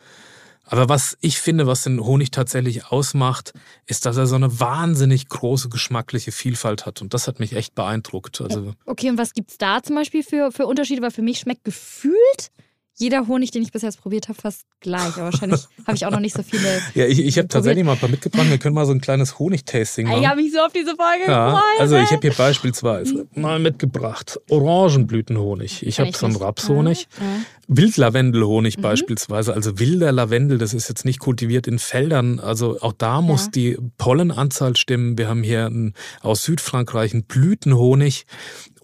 Aber 0.68 0.89
was 0.89 1.15
ich 1.22 1.39
finde, 1.39 1.68
was 1.68 1.84
den 1.84 2.04
Honig 2.04 2.32
tatsächlich 2.32 2.88
ausmacht, 2.88 3.54
ist, 3.86 4.06
dass 4.06 4.18
er 4.18 4.25
so 4.25 4.36
eine 4.36 4.60
wahnsinnig 4.60 5.30
große 5.30 5.70
geschmackliche 5.70 6.32
Vielfalt 6.32 6.88
hat. 6.88 7.01
Und 7.01 7.13
das 7.13 7.27
hat 7.27 7.39
mich 7.39 7.54
echt 7.54 7.75
beeindruckt. 7.75 8.42
Also 8.42 8.74
okay, 8.86 9.10
und 9.12 9.20
was 9.20 9.34
gibt 9.34 9.51
es 9.51 9.58
da 9.60 9.84
zum 9.84 9.96
Beispiel 9.96 10.24
für, 10.24 10.51
für 10.51 10.65
Unterschiede? 10.65 11.04
Weil 11.04 11.12
für 11.12 11.22
mich 11.22 11.38
schmeckt 11.39 11.63
gefühlt 11.63 12.51
jeder 12.98 13.28
Honig, 13.28 13.52
den 13.52 13.62
ich 13.62 13.72
bisher 13.72 13.92
probiert 13.92 14.30
habe, 14.30 14.40
fast 14.42 14.66
gleich. 14.80 15.16
Aber 15.16 15.25
wahrscheinlich 15.25 15.68
habe 15.86 15.96
ich 15.96 16.06
auch 16.06 16.12
noch 16.12 16.20
nicht 16.20 16.36
so 16.36 16.44
viele. 16.44 16.82
Ja, 16.94 17.06
ich, 17.06 17.20
ich 17.20 17.38
habe 17.38 17.48
tatsächlich 17.48 17.84
mal 17.84 17.94
ein 17.94 17.98
paar 17.98 18.10
mitgebracht. 18.10 18.50
Wir 18.50 18.58
können 18.58 18.74
mal 18.74 18.86
so 18.86 18.94
ein 18.94 19.02
kleines 19.02 19.38
Honigtasting 19.38 20.08
machen. 20.08 20.22
Ich 20.22 20.28
habe 20.28 20.42
mich 20.42 20.54
so 20.54 20.60
auf 20.60 20.72
diese 20.72 20.96
Folge 20.96 21.25
ja, 21.28 21.52
gefreut. 21.52 21.80
Also 21.80 21.98
ich 21.98 22.12
habe 22.12 22.22
hier 22.22 22.34
beispielsweise 22.34 23.28
mal 23.36 23.60
mitgebracht 23.60 24.40
Orangenblütenhonig. 24.50 25.86
Ich 25.86 26.00
habe 26.00 26.12
so 26.14 26.25
einen 26.25 26.38
Rapshonig. 26.38 27.08
Ja, 27.20 27.25
ja. 27.25 27.42
Wildlavendelhonig 27.68 28.78
mhm. 28.78 28.82
beispielsweise, 28.82 29.54
also 29.54 29.80
wilder 29.80 30.12
Lavendel, 30.12 30.58
das 30.58 30.74
ist 30.74 30.88
jetzt 30.88 31.04
nicht 31.04 31.20
kultiviert 31.20 31.68
in 31.68 31.80
Feldern. 31.80 32.40
Also 32.40 32.80
auch 32.82 32.94
da 32.94 33.22
muss 33.22 33.46
ja. 33.46 33.52
die 33.52 33.78
Pollenanzahl 33.98 34.75
stimmen. 34.75 35.18
Wir 35.18 35.28
haben 35.28 35.44
hier 35.44 35.66
einen, 35.66 35.94
aus 36.22 36.44
Südfrankreich 36.44 37.14
einen 37.14 37.24
Blütenhonig. 37.24 38.25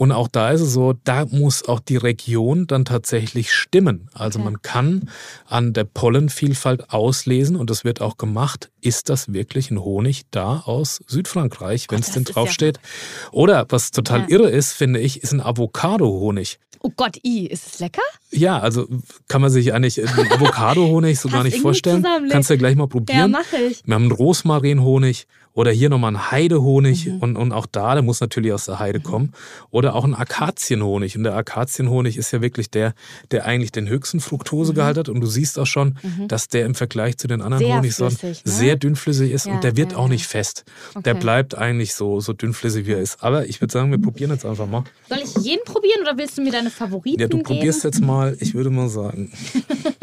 Und 0.02 0.12
auch 0.12 0.28
da 0.28 0.50
ist 0.50 0.62
es 0.62 0.74
so, 0.74 0.94
da 1.04 1.28
muss 1.30 1.70
auch 1.70 1.80
die 1.80 1.96
Region 1.96 2.66
dann 2.66 2.86
tatsächlich 2.86 3.54
stimmen. 3.54 4.10
Also 4.16 4.40
okay. 4.40 4.46
man 4.46 4.62
kann 4.64 5.12
an 5.46 5.74
der 5.74 5.84
Pollenvielfalt 5.84 6.90
auslesen, 6.90 7.56
und 7.56 7.70
das 7.70 7.84
wird 7.84 8.02
auch 8.02 8.18
gemacht, 8.18 8.72
ist 8.82 9.10
das 9.10 9.32
wirklich 9.32 9.70
ein 9.70 9.80
Honig 9.80 10.24
da 10.32 10.64
aus 10.66 11.04
Südfrankreich, 11.06 11.86
wenn 11.92 12.00
es 12.00 12.14
denn 12.14 12.24
draufsteht. 12.24 12.78
Ja. 12.78 13.30
Oder 13.32 13.68
was 13.70 13.92
total 13.92 14.22
ja. 14.22 14.30
irre 14.30 14.50
ist, 14.50 14.74
finde 14.74 15.00
ich, 15.00 15.22
ist 15.22 15.34
ein 15.34 15.40
Avocado-Honig. 15.40 16.58
Oh 16.82 16.90
Gott, 16.96 17.18
i, 17.24 17.46
ist 17.46 17.68
es 17.68 17.80
lecker? 17.80 18.02
Ja, 18.32 18.58
also 18.58 18.88
kann 19.28 19.42
man 19.42 19.52
sich 19.52 19.72
eigentlich 19.72 20.00
einen 20.00 20.32
Avocado-Honig 20.32 21.20
so 21.20 21.30
gar 21.30 21.44
nicht 21.44 21.60
vorstellen. 21.60 22.04
Kannst 22.32 22.50
du 22.50 22.56
ja 22.56 22.58
gleich 22.58 22.76
mal 22.76 22.88
probieren. 22.88 23.20
Ja, 23.20 23.28
mache 23.28 23.58
ich. 23.70 23.84
Wir 23.86 23.94
haben 23.94 24.06
einen 24.06 24.12
Rosmarin-Honig 24.14 25.28
oder 25.54 25.72
hier 25.72 25.90
nochmal 25.90 26.14
ein 26.14 26.32
Heidehonig 26.32 27.08
mhm. 27.08 27.20
und, 27.20 27.36
und 27.36 27.52
auch 27.52 27.66
da, 27.66 27.94
der 27.94 28.04
muss 28.04 28.22
natürlich 28.22 28.54
aus 28.54 28.66
der 28.66 28.80
Heide 28.80 29.00
mhm. 29.00 29.04
kommen. 29.04 29.34
Oder 29.70 29.91
auch 29.94 30.04
ein 30.04 30.16
Akazienhonig. 30.16 31.18
Und 31.18 31.24
der 31.24 31.36
Akazienhonig 31.36 32.18
ist 32.18 32.32
ja 32.32 32.42
wirklich 32.42 32.70
der, 32.70 32.94
der 33.32 33.46
eigentlich 33.46 33.72
den 33.72 33.88
höchsten 33.88 34.20
Fructosegehalt 34.20 34.98
mhm. 34.98 35.00
hat. 35.00 35.10
Und 35.10 35.22
du 35.22 35.28
siehst 35.28 35.60
auch 35.60 35.66
schon, 35.66 35.98
mhm. 36.02 36.28
dass 36.28 36.48
der 36.48 36.66
im 36.66 36.76
Vergleich 36.76 37.18
zu 37.18 37.28
den 37.28 37.42
anderen 37.42 37.66
Honigsorten 37.66 38.30
ne? 38.30 38.36
sehr 38.44 38.76
dünnflüssig 38.76 39.32
ist 39.32 39.46
ja, 39.46 39.54
und 39.54 39.64
der 39.64 39.78
wird 39.78 39.94
ja, 39.94 39.98
auch 39.98 40.08
nicht 40.08 40.26
fest. 40.26 40.66
Okay. 40.92 41.04
Der 41.04 41.14
bleibt 41.16 41.56
eigentlich 41.56 41.94
so, 41.94 42.20
so 42.20 42.34
dünnflüssig, 42.34 42.86
wie 42.86 42.94
er 42.94 43.02
ist. 43.02 43.24
Aber 43.24 43.46
ich 43.46 43.62
würde 43.62 43.72
sagen, 43.72 43.92
wir 43.92 44.02
probieren 44.02 44.32
jetzt 44.32 44.46
einfach 44.46 44.68
mal. 44.68 44.84
Soll 45.10 45.20
ich 45.20 45.44
jeden 45.44 45.64
probieren 45.66 46.02
oder 46.02 46.18
willst 46.18 46.38
du 46.38 46.42
mir 46.42 46.52
deine 46.52 46.70
Favoriten 46.70 47.22
Ja, 47.22 47.28
du 47.28 47.38
geben? 47.38 47.48
probierst 47.48 47.84
jetzt 47.84 48.02
mal, 48.02 48.36
ich 48.40 48.54
würde 48.54 48.70
mal 48.70 48.90
sagen, 48.90 49.32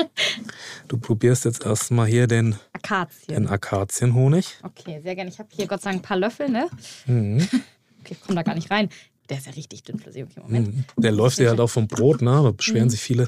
du 0.89 0.99
probierst 0.99 1.45
jetzt 1.45 1.65
erstmal 1.65 2.07
hier 2.07 2.27
den 2.27 2.57
Akazien. 2.73 3.35
den 3.35 3.49
Akazienhonig. 3.49 4.57
Okay, 4.63 5.01
sehr 5.03 5.15
gerne. 5.15 5.31
Ich 5.31 5.39
habe 5.39 5.49
hier 5.53 5.67
Gott 5.67 5.83
sei 5.83 5.91
Dank 5.91 6.03
ein 6.03 6.07
paar 6.07 6.17
Löffel, 6.17 6.49
ne? 6.49 6.69
Mhm. 7.07 7.47
Okay, 8.01 8.17
ich 8.19 8.21
komme 8.23 8.37
da 8.37 8.43
gar 8.43 8.55
nicht 8.55 8.71
rein. 8.71 8.89
Der 9.29 9.39
ist 9.39 9.47
ja 9.47 9.53
richtig 9.53 9.83
dünnflüssig. 9.83 10.25
Okay, 10.25 10.41
Moment. 10.41 10.75
Mhm. 10.75 10.85
Der 10.97 11.13
läuft 11.13 11.39
ja 11.39 11.51
halt 11.51 11.61
auch 11.61 11.69
vom 11.69 11.87
Brot, 11.87 12.23
ne? 12.23 12.31
Da 12.31 12.51
beschweren 12.51 12.85
mhm. 12.85 12.91
sich 12.91 13.01
viele. 13.01 13.27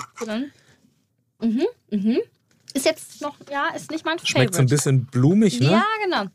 Mhm, 1.41 1.67
mhm. 1.91 2.19
Ist 2.73 2.87
jetzt 2.87 3.21
noch, 3.21 3.37
ja, 3.51 3.69
ist 3.75 3.91
nicht 3.91 4.05
mein 4.05 4.19
Schmeckt 4.19 4.55
Favorite. 4.55 4.55
so 4.55 4.61
ein 4.61 4.67
bisschen 4.67 5.07
blumig, 5.07 5.61
ne? 5.61 5.73
Ja, 5.73 5.85
genau. 6.05 6.31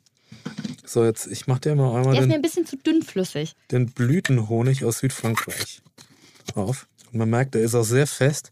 So, 0.86 1.03
jetzt, 1.03 1.27
ich 1.27 1.48
mach 1.48 1.60
dir 1.60 1.75
mal 1.75 1.95
einmal 1.95 2.13
Der 2.13 2.22
ist 2.22 2.27
mir 2.27 2.36
ein 2.36 2.41
bisschen 2.41 2.65
zu 2.65 2.77
dünnflüssig. 2.77 3.55
den 3.72 3.88
Blütenhonig 3.88 4.84
aus 4.86 5.00
Südfrankreich 5.00 5.81
auf. 6.53 6.88
Und 7.12 7.19
man 7.19 7.29
merkt, 7.29 7.55
der 7.55 7.62
ist 7.62 7.74
auch 7.74 7.84
sehr 7.84 8.05
fest. 8.05 8.51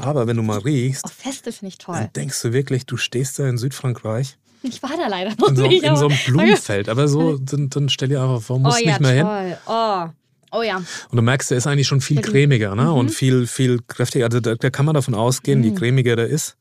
Aber 0.00 0.26
wenn 0.26 0.36
du 0.36 0.42
mal 0.42 0.58
riechst, 0.58 1.04
oh, 1.06 1.10
feste 1.10 1.52
finde 1.52 1.68
ich 1.68 1.78
toll. 1.78 1.96
dann 1.96 2.12
denkst 2.12 2.40
du 2.42 2.52
wirklich, 2.52 2.86
du 2.86 2.96
stehst 2.96 3.38
da 3.38 3.48
in 3.48 3.58
Südfrankreich. 3.58 4.36
Ich 4.62 4.82
war 4.82 4.96
da 4.96 5.08
leider 5.08 5.34
noch 5.38 5.48
in 5.48 5.56
so, 5.56 5.66
nicht. 5.66 5.82
In 5.82 5.96
so 5.96 6.08
einem 6.08 6.18
Blumenfeld. 6.26 6.88
Aber 6.88 7.08
so, 7.08 7.38
dann, 7.38 7.70
dann 7.70 7.88
stell 7.88 8.08
dir 8.08 8.22
einfach 8.22 8.40
vor, 8.40 8.58
musst 8.58 8.78
oh, 8.82 8.86
nicht 8.86 9.00
ja, 9.00 9.00
mehr 9.00 9.22
toll. 9.22 9.48
hin. 9.48 9.56
Oh. 9.66 10.08
Oh 10.54 10.62
ja. 10.62 10.76
Und 10.76 11.16
du 11.16 11.22
merkst, 11.22 11.50
der 11.50 11.58
ist 11.58 11.66
eigentlich 11.66 11.88
schon 11.88 12.00
viel 12.00 12.20
cremiger 12.20 12.74
ne? 12.74 12.84
Mhm. 12.84 12.92
und 12.92 13.10
viel, 13.10 13.46
viel 13.46 13.80
kräftiger. 13.86 14.26
Also 14.26 14.40
da, 14.40 14.54
da 14.54 14.70
kann 14.70 14.86
man 14.86 14.94
davon 14.94 15.14
ausgehen, 15.14 15.58
mhm. 15.58 15.64
je 15.64 15.70
cremiger 15.72 16.16
der 16.16 16.28
ist, 16.28 16.56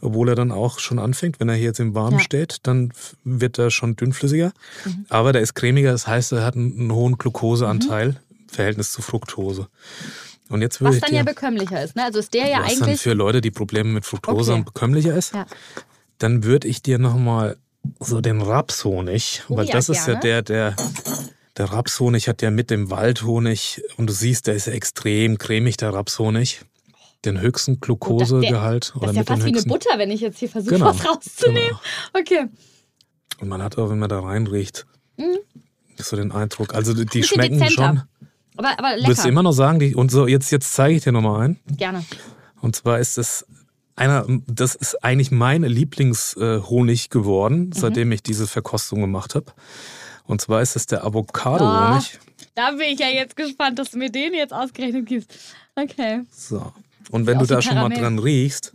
obwohl 0.00 0.28
er 0.28 0.34
dann 0.34 0.52
auch 0.52 0.78
schon 0.78 0.98
anfängt, 0.98 1.40
wenn 1.40 1.48
er 1.48 1.54
hier 1.54 1.66
jetzt 1.66 1.80
im 1.80 1.94
Warmen 1.94 2.18
ja. 2.18 2.24
steht, 2.24 2.58
dann 2.62 2.92
wird 3.24 3.58
er 3.58 3.70
schon 3.70 3.96
dünnflüssiger. 3.96 4.52
Mhm. 4.84 5.06
Aber 5.08 5.32
der 5.32 5.42
ist 5.42 5.54
cremiger, 5.54 5.92
das 5.92 6.06
heißt, 6.06 6.32
er 6.32 6.44
hat 6.44 6.56
einen, 6.56 6.78
einen 6.78 6.92
hohen 6.92 7.18
Glukoseanteil 7.18 8.08
im 8.08 8.14
mhm. 8.14 8.48
Verhältnis 8.48 8.92
zu 8.92 9.02
Fructose. 9.02 9.68
Und 10.48 10.62
jetzt 10.62 10.82
was 10.82 10.98
dann 10.98 11.10
dir, 11.10 11.18
ja 11.18 11.22
bekömmlicher 11.22 11.82
ist, 11.82 11.94
ne? 11.94 12.04
Also 12.04 12.18
ist 12.18 12.34
der 12.34 12.48
ja 12.48 12.58
was 12.58 12.72
eigentlich. 12.72 12.80
dann 12.80 12.96
für 12.96 13.12
Leute, 13.12 13.40
die 13.40 13.52
Probleme 13.52 13.90
mit 13.90 14.04
Fructose 14.04 14.50
okay. 14.50 14.58
haben, 14.58 14.64
bekömmlicher 14.64 15.14
ist. 15.14 15.32
Ja. 15.32 15.46
Dann 16.18 16.42
würde 16.42 16.66
ich 16.66 16.82
dir 16.82 16.98
nochmal 16.98 17.56
so 18.00 18.20
den 18.20 18.42
Rapshonig, 18.42 19.42
oh, 19.48 19.56
weil 19.56 19.66
ja, 19.66 19.72
das 19.74 19.88
ist 19.88 20.06
gerne. 20.06 20.14
ja 20.14 20.42
der, 20.42 20.74
der. 20.74 20.76
Der 21.56 21.66
Rapshonig 21.66 22.28
hat 22.28 22.42
ja 22.42 22.50
mit 22.50 22.70
dem 22.70 22.90
Waldhonig, 22.90 23.82
und 23.96 24.08
du 24.08 24.12
siehst, 24.12 24.46
der 24.46 24.54
ist 24.54 24.66
ja 24.66 24.72
extrem 24.72 25.38
cremig, 25.38 25.76
der 25.76 25.92
Rapshonig. 25.92 26.62
Den 27.24 27.38
höchsten 27.38 27.80
Glukosegehalt. 27.80 28.94
Oh, 28.96 29.00
das, 29.00 29.12
der, 29.12 29.24
das 29.24 29.24
ist 29.24 29.28
ja 29.28 29.36
fast 29.36 29.44
wie 29.44 29.58
eine 29.58 29.62
Butter, 29.62 29.98
wenn 29.98 30.10
ich 30.10 30.22
jetzt 30.22 30.38
hier 30.38 30.48
versuche, 30.48 30.76
genau, 30.76 30.86
was 30.86 31.06
rauszunehmen. 31.06 31.68
Genau. 31.68 31.78
Okay. 32.18 32.46
Und 33.40 33.48
man 33.48 33.62
hat 33.62 33.76
auch, 33.76 33.90
wenn 33.90 33.98
man 33.98 34.08
da 34.08 34.20
reinriecht, 34.20 34.86
mhm. 35.18 35.38
so 35.98 36.16
den 36.16 36.32
Eindruck. 36.32 36.74
Also 36.74 36.94
die 36.94 37.22
schmecken 37.22 37.58
dezenter. 37.58 37.88
schon. 37.88 38.02
Aber, 38.56 38.78
aber 38.78 38.96
lecker. 38.96 39.08
Würdest 39.08 39.24
du 39.24 39.28
immer 39.28 39.42
noch 39.42 39.52
sagen, 39.52 39.78
die, 39.80 39.94
und 39.94 40.10
so, 40.10 40.26
jetzt, 40.26 40.50
jetzt 40.50 40.72
zeige 40.72 40.96
ich 40.96 41.04
dir 41.04 41.12
nochmal 41.12 41.42
einen. 41.42 41.60
Gerne. 41.76 42.04
Und 42.62 42.76
zwar 42.76 42.98
ist 42.98 43.18
das 43.18 43.46
einer, 43.96 44.24
das 44.46 44.74
ist 44.74 45.04
eigentlich 45.04 45.30
mein 45.30 45.62
Lieblingshonig 45.62 47.10
geworden, 47.10 47.66
mhm. 47.66 47.72
seitdem 47.72 48.12
ich 48.12 48.22
diese 48.22 48.46
Verkostung 48.46 49.00
gemacht 49.02 49.34
habe. 49.34 49.52
Und 50.30 50.40
zwar 50.40 50.62
ist 50.62 50.76
es 50.76 50.86
der 50.86 51.04
Avocado-Honig. 51.04 52.18
Oh, 52.20 52.42
da 52.54 52.70
bin 52.70 52.92
ich 52.92 53.00
ja 53.00 53.08
jetzt 53.08 53.34
gespannt, 53.34 53.80
dass 53.80 53.90
du 53.90 53.98
mir 53.98 54.10
den 54.10 54.32
jetzt 54.32 54.52
ausgerechnet 54.52 55.06
gibst. 55.06 55.34
Okay. 55.74 56.22
So. 56.30 56.72
Und 57.10 57.26
wenn 57.26 57.40
du 57.40 57.46
da 57.46 57.60
schon 57.60 57.74
mal 57.74 57.88
dran 57.88 58.20
riechst, 58.20 58.72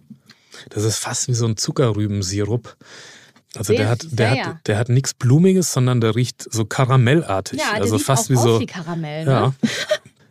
das 0.69 0.83
ist 0.83 0.97
fast 0.97 1.29
wie 1.29 1.33
so 1.33 1.45
ein 1.45 1.55
Zuckerrübensirup. 1.55 2.75
Also 3.55 3.73
der 3.73 3.87
hat, 3.87 4.05
der 4.11 4.31
hat, 4.31 4.67
der 4.67 4.77
hat 4.77 4.89
nichts 4.89 5.13
Blumiges, 5.13 5.71
sondern 5.71 6.01
der 6.01 6.13
riecht 6.15 6.45
so 6.51 6.65
karamellartig. 6.65 7.61
Ja, 7.61 7.75
der 7.75 7.83
also 7.83 7.97
sieht 7.97 8.05
fast 8.05 8.25
auch 8.25 8.29
wie 8.31 8.35
so. 8.35 8.59
Wie 8.59 8.65
Karamell, 8.65 9.23
ne? 9.23 9.31
Ja. 9.31 9.53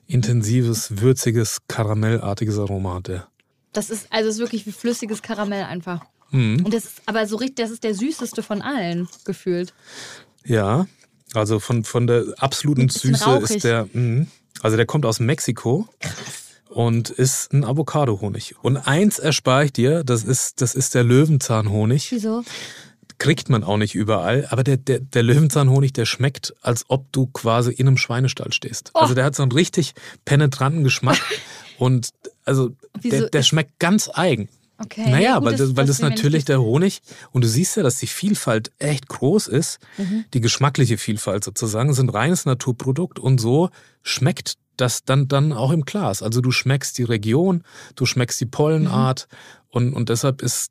intensives, 0.06 1.00
würziges, 1.00 1.60
karamellartiges 1.68 2.58
Aroma 2.58 2.96
hat 2.96 3.08
der. 3.08 3.28
Das 3.72 3.88
ist 3.88 4.08
also 4.10 4.28
ist 4.28 4.40
wirklich 4.40 4.66
wie 4.66 4.72
flüssiges 4.72 5.22
Karamell 5.22 5.64
einfach. 5.64 6.04
Mhm. 6.32 6.66
Und 6.66 6.74
das 6.74 6.84
ist 6.84 7.02
aber 7.06 7.26
so 7.26 7.36
richtig, 7.36 7.56
das 7.56 7.70
ist 7.70 7.82
der 7.82 7.94
süßeste 7.94 8.42
von 8.42 8.60
allen 8.60 9.08
gefühlt. 9.24 9.72
Ja, 10.44 10.86
also 11.34 11.60
von, 11.60 11.84
von 11.84 12.06
der 12.06 12.24
absoluten 12.38 12.88
Süße 12.88 13.24
rauchig. 13.24 13.56
ist 13.56 13.64
der, 13.64 13.88
mh, 13.92 14.26
also 14.60 14.76
der 14.76 14.86
kommt 14.86 15.04
aus 15.06 15.20
Mexiko 15.20 15.88
und 16.68 17.10
ist 17.10 17.52
ein 17.52 17.64
Avocado-Honig. 17.64 18.56
Und 18.62 18.76
eins 18.76 19.18
erspare 19.18 19.66
ich 19.66 19.72
dir, 19.72 20.04
das 20.04 20.24
ist, 20.24 20.60
das 20.60 20.74
ist 20.74 20.94
der 20.94 21.04
Löwenzahnhonig. 21.04 22.10
Wieso? 22.10 22.44
Kriegt 23.18 23.48
man 23.48 23.62
auch 23.62 23.76
nicht 23.76 23.94
überall, 23.94 24.46
aber 24.50 24.64
der, 24.64 24.76
der, 24.76 24.98
der 24.98 25.22
Löwenzahnhonig, 25.22 25.92
der 25.92 26.04
schmeckt, 26.04 26.54
als 26.62 26.84
ob 26.88 27.12
du 27.12 27.26
quasi 27.26 27.72
in 27.72 27.86
einem 27.86 27.96
Schweinestall 27.96 28.52
stehst. 28.52 28.90
Oh. 28.94 29.00
Also 29.00 29.14
der 29.14 29.24
hat 29.24 29.36
so 29.36 29.42
einen 29.42 29.52
richtig 29.52 29.94
penetranten 30.24 30.82
Geschmack 30.82 31.20
und 31.78 32.10
also 32.44 32.70
Wieso 33.00 33.20
der, 33.20 33.30
der 33.30 33.42
schmeckt 33.42 33.78
ganz 33.78 34.10
eigen. 34.12 34.48
Okay. 34.84 35.10
Naja, 35.10 35.20
ja, 35.20 35.34
gut, 35.38 35.44
weil, 35.46 35.56
das, 35.56 35.76
weil 35.76 35.86
das 35.86 36.00
natürlich 36.00 36.44
der 36.44 36.60
Honig, 36.60 37.00
und 37.32 37.42
du 37.44 37.48
siehst 37.48 37.76
ja, 37.76 37.82
dass 37.82 37.98
die 37.98 38.06
Vielfalt 38.06 38.70
echt 38.78 39.08
groß 39.08 39.48
ist, 39.48 39.78
Mhm. 39.98 40.24
die 40.34 40.40
geschmackliche 40.40 40.98
Vielfalt 40.98 41.44
sozusagen, 41.44 41.94
ein 41.94 42.08
reines 42.08 42.44
Naturprodukt 42.44 43.18
und 43.18 43.40
so 43.40 43.70
schmeckt 44.02 44.54
das 44.76 45.04
dann, 45.04 45.28
dann 45.28 45.52
auch 45.52 45.70
im 45.70 45.84
Glas. 45.84 46.22
Also 46.22 46.40
du 46.40 46.50
schmeckst 46.50 46.98
die 46.98 47.04
Region, 47.04 47.62
du 47.94 48.06
schmeckst 48.06 48.40
die 48.40 48.46
Pollenart 48.46 49.28
Mhm. 49.30 49.36
und, 49.70 49.94
und 49.94 50.08
deshalb 50.08 50.42
ist, 50.42 50.70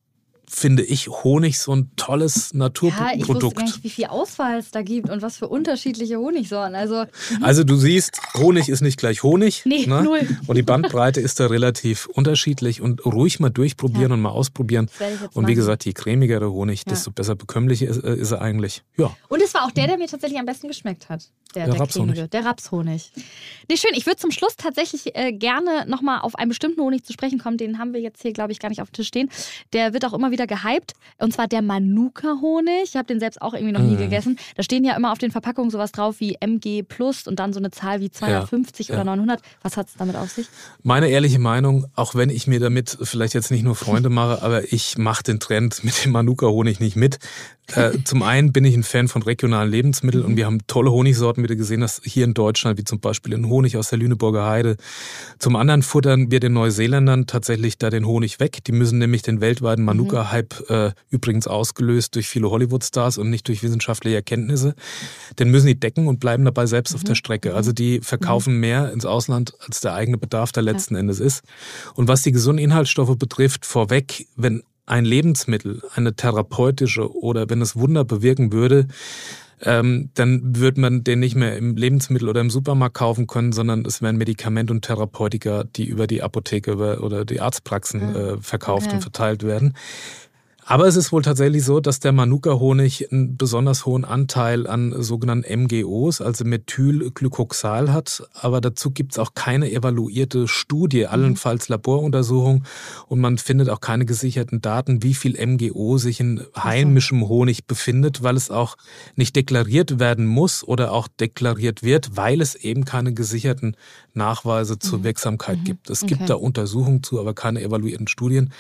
finde 0.53 0.83
ich, 0.83 1.07
Honig 1.09 1.59
so 1.59 1.75
ein 1.75 1.89
tolles 1.95 2.35
Ja, 2.35 2.39
ich 2.43 2.43
wusste 2.51 2.57
Naturprodukt. 2.57 3.55
gar 3.57 3.63
nicht, 3.65 3.83
wie 3.83 3.89
viel 3.89 4.05
Auswahl 4.05 4.59
es 4.59 4.71
da 4.71 4.81
gibt 4.83 5.09
und 5.09 5.21
was 5.21 5.37
für 5.37 5.47
unterschiedliche 5.47 6.17
Honigsorten. 6.17 6.75
Also, 6.75 7.05
Also 7.41 7.63
du 7.63 7.75
siehst, 7.75 8.19
Honig 8.35 8.69
ist 8.69 8.81
nicht 8.81 8.97
gleich 8.99 9.23
Honig. 9.23 9.63
Nee, 9.65 9.85
ne? 9.87 10.03
null. 10.03 10.27
Und 10.47 10.55
die 10.55 10.61
Bandbreite 10.63 11.19
ist 11.19 11.39
da 11.39 11.47
relativ 11.47 12.05
unterschiedlich 12.05 12.81
und 12.81 13.05
ruhig 13.05 13.39
mal 13.39 13.49
durchprobieren 13.49 14.09
Ja. 14.11 14.13
und 14.13 14.21
mal 14.21 14.29
ausprobieren. 14.29 14.89
Und 15.33 15.35
wie 15.35 15.41
machen. 15.41 15.55
gesagt, 15.55 15.85
je 15.85 15.93
cremiger 15.93 16.39
der 16.39 16.51
Honig, 16.51 16.83
Ja. 16.85 16.91
desto 16.91 17.11
besser 17.11 17.35
bekömmlich 17.35 17.81
ist, 17.81 18.03
äh, 18.03 18.15
ist 18.15 18.31
er 18.31 18.41
eigentlich. 18.41 18.83
Ja. 18.97 19.15
Und 19.29 19.41
es 19.41 19.53
war 19.53 19.65
auch 19.65 19.71
der, 19.71 19.87
der 19.87 19.97
mir 19.97 20.07
tatsächlich 20.07 20.39
am 20.39 20.45
besten 20.45 20.67
geschmeckt 20.67 21.09
hat. 21.09 21.29
Der, 21.55 21.65
Der 21.65 21.73
der, 21.73 21.81
Rapshonig. 21.81 22.29
der 22.31 22.45
Rapshonig. 22.45 23.11
Nee, 23.69 23.77
schön. 23.77 23.91
Ich 23.93 24.07
würde 24.07 24.17
zum 24.17 24.31
Schluss 24.31 24.55
tatsächlich 24.57 25.15
äh, 25.15 25.31
gerne 25.33 25.85
nochmal 25.87 26.21
auf 26.21 26.35
einen 26.35 26.49
bestimmten 26.49 26.81
Honig 26.81 27.03
zu 27.03 27.13
sprechen 27.13 27.37
kommen. 27.37 27.57
Den 27.57 27.77
haben 27.77 27.93
wir 27.93 28.01
jetzt 28.01 28.23
hier, 28.23 28.33
glaube 28.33 28.51
ich, 28.51 28.59
gar 28.59 28.69
nicht 28.69 28.81
auf 28.81 28.89
dem 28.89 28.93
Tisch 28.93 29.07
stehen. 29.07 29.29
Der 29.71 29.93
wird 29.93 30.03
auch 30.05 30.13
immer 30.13 30.31
wieder 30.31 30.42
gehypt. 30.47 30.93
Und 31.19 31.33
zwar 31.33 31.47
der 31.47 31.61
Manuka-Honig. 31.61 32.83
Ich 32.85 32.95
habe 32.95 33.05
den 33.07 33.19
selbst 33.19 33.41
auch 33.41 33.53
irgendwie 33.53 33.73
noch 33.73 33.81
nie 33.81 33.95
Mm. 33.95 33.97
gegessen. 33.97 34.37
Da 34.55 34.63
stehen 34.63 34.83
ja 34.83 34.95
immer 34.95 35.11
auf 35.11 35.17
den 35.17 35.31
Verpackungen 35.31 35.69
sowas 35.71 35.91
drauf 35.91 36.19
wie 36.19 36.35
MG 36.39 36.83
Plus 36.83 37.27
und 37.27 37.39
dann 37.39 37.53
so 37.53 37.59
eine 37.59 37.71
Zahl 37.71 37.99
wie 38.01 38.09
250 38.11 38.87
Ja, 38.89 38.95
oder 38.95 39.01
ja. 39.03 39.15
900. 39.15 39.41
Was 39.61 39.77
hat 39.77 39.87
es 39.87 39.93
damit 39.97 40.15
auf 40.15 40.29
sich? 40.31 40.47
Meine 40.83 41.07
ehrliche 41.09 41.39
Meinung, 41.39 41.85
auch 41.95 42.15
wenn 42.15 42.29
ich 42.29 42.47
mir 42.47 42.59
damit 42.59 42.97
vielleicht 43.01 43.33
jetzt 43.33 43.51
nicht 43.51 43.63
nur 43.63 43.75
Freunde 43.75 44.09
mache, 44.09 44.41
aber 44.41 44.71
ich 44.73 44.97
mache 44.97 45.23
den 45.23 45.39
Trend 45.39 45.83
mit 45.83 46.03
dem 46.05 46.11
Manuka-Honig 46.11 46.79
nicht 46.79 46.95
mit. 46.95 47.19
Äh, 47.75 48.03
zum 48.03 48.23
einen 48.23 48.51
bin 48.51 48.65
ich 48.65 48.75
ein 48.75 48.83
Fan 48.83 49.07
von 49.07 49.21
regionalen 49.21 49.71
Lebensmitteln 49.71 50.25
und 50.25 50.35
wir 50.35 50.45
haben 50.45 50.59
tolle 50.67 50.91
Honigsorten, 50.91 51.43
wie 51.43 51.47
du 51.47 51.55
gesehen 51.55 51.81
hast, 51.81 52.01
hier 52.03 52.25
in 52.25 52.33
Deutschland, 52.33 52.77
wie 52.77 52.83
zum 52.83 52.99
Beispiel 52.99 53.31
den 53.31 53.47
Honig 53.47 53.77
aus 53.77 53.89
der 53.89 53.99
Lüneburger 53.99 54.45
Heide. 54.45 54.75
Zum 55.39 55.55
anderen 55.55 55.81
futtern 55.81 56.29
wir 56.29 56.39
den 56.41 56.53
Neuseeländern 56.53 57.25
tatsächlich 57.25 57.77
da 57.77 57.89
den 57.89 58.05
Honig 58.05 58.39
weg. 58.39 58.63
Die 58.65 58.73
müssen 58.73 58.99
nämlich 58.99 59.21
den 59.21 59.39
weltweiten 59.39 59.85
Manuka-Hype 59.85 60.69
äh, 60.69 60.91
übrigens 61.09 61.47
ausgelöst 61.47 62.15
durch 62.15 62.27
viele 62.27 62.49
Hollywood-Stars 62.49 63.17
und 63.17 63.29
nicht 63.29 63.47
durch 63.47 63.63
wissenschaftliche 63.63 64.17
Erkenntnisse. 64.17 64.75
Den 65.39 65.49
müssen 65.49 65.67
die 65.67 65.79
decken 65.79 66.07
und 66.07 66.19
bleiben 66.19 66.43
dabei 66.43 66.65
selbst 66.65 66.93
auf 66.93 67.03
der 67.03 67.15
Strecke. 67.15 67.55
Also 67.55 67.71
die 67.71 68.01
verkaufen 68.01 68.59
mehr 68.59 68.91
ins 68.91 69.05
Ausland, 69.05 69.53
als 69.65 69.79
der 69.79 69.93
eigene 69.93 70.17
Bedarf 70.17 70.51
da 70.51 70.61
letzten 70.61 70.95
Endes 70.95 71.19
ist. 71.19 71.43
Und 71.95 72.09
was 72.09 72.23
die 72.23 72.33
gesunden 72.33 72.63
Inhaltsstoffe 72.63 73.17
betrifft, 73.17 73.65
vorweg, 73.65 74.27
wenn 74.35 74.63
ein 74.85 75.05
Lebensmittel 75.05 75.81
eine 75.95 76.15
therapeutische 76.15 77.15
oder 77.15 77.49
wenn 77.49 77.61
es 77.61 77.75
Wunder 77.75 78.03
bewirken 78.03 78.51
würde, 78.51 78.87
ähm, 79.61 80.09
dann 80.13 80.57
würde 80.57 80.81
man 80.81 81.03
den 81.03 81.19
nicht 81.19 81.35
mehr 81.35 81.55
im 81.57 81.77
Lebensmittel 81.77 82.27
oder 82.27 82.41
im 82.41 82.49
Supermarkt 82.49 82.95
kaufen 82.95 83.27
können, 83.27 83.53
sondern 83.53 83.85
es 83.85 84.01
wären 84.01 84.17
Medikament 84.17 84.69
und 84.71 84.83
Therapeutika, 84.83 85.63
die 85.63 85.85
über 85.85 86.05
die 86.05 86.21
Apotheke 86.21 86.99
oder 86.99 87.23
die 87.23 87.39
Arztpraxen 87.39 88.15
äh, 88.15 88.37
verkauft 88.41 88.87
Okay. 88.87 88.95
und 88.95 89.01
verteilt 89.01 89.43
werden. 89.43 89.75
Aber 90.65 90.87
es 90.87 90.95
ist 90.95 91.11
wohl 91.11 91.21
tatsächlich 91.21 91.63
so, 91.63 91.79
dass 91.79 91.99
der 91.99 92.11
Manuka-Honig 92.11 93.11
einen 93.11 93.37
besonders 93.37 93.85
hohen 93.85 94.05
Anteil 94.05 94.65
an 94.67 95.01
sogenannten 95.01 95.63
MGOs, 95.63 96.21
also 96.21 96.45
Methylglycoxal 96.45 97.91
hat. 97.91 98.23
Aber 98.33 98.61
dazu 98.61 98.91
gibt 98.91 99.13
es 99.13 99.19
auch 99.19 99.33
keine 99.33 99.71
evaluierte 99.71 100.47
Studie, 100.47 101.07
allenfalls 101.07 101.69
Laboruntersuchung. 101.69 102.63
Und 103.07 103.19
man 103.19 103.37
findet 103.37 103.69
auch 103.69 103.81
keine 103.81 104.05
gesicherten 104.05 104.61
Daten, 104.61 105.03
wie 105.03 105.13
viel 105.13 105.37
MGO 105.45 105.97
sich 105.97 106.19
in 106.19 106.41
heimischem 106.55 107.27
Honig 107.27 107.65
befindet, 107.67 108.23
weil 108.23 108.37
es 108.37 108.49
auch 108.49 108.77
nicht 109.15 109.35
deklariert 109.35 109.99
werden 109.99 110.25
muss 110.25 110.63
oder 110.63 110.91
auch 110.93 111.07
deklariert 111.07 111.83
wird, 111.83 112.15
weil 112.15 112.41
es 112.41 112.55
eben 112.55 112.85
keine 112.85 113.13
gesicherten 113.13 113.75
Nachweise 114.13 114.79
zur 114.79 115.03
Wirksamkeit 115.03 115.63
gibt. 115.65 115.89
Es 115.89 116.01
gibt 116.01 116.13
Okay. 116.13 116.27
da 116.27 116.35
Untersuchungen 116.35 117.03
zu, 117.03 117.19
aber 117.19 117.33
keine 117.33 117.61
evaluierten 117.61 118.07
Studien. 118.07 118.53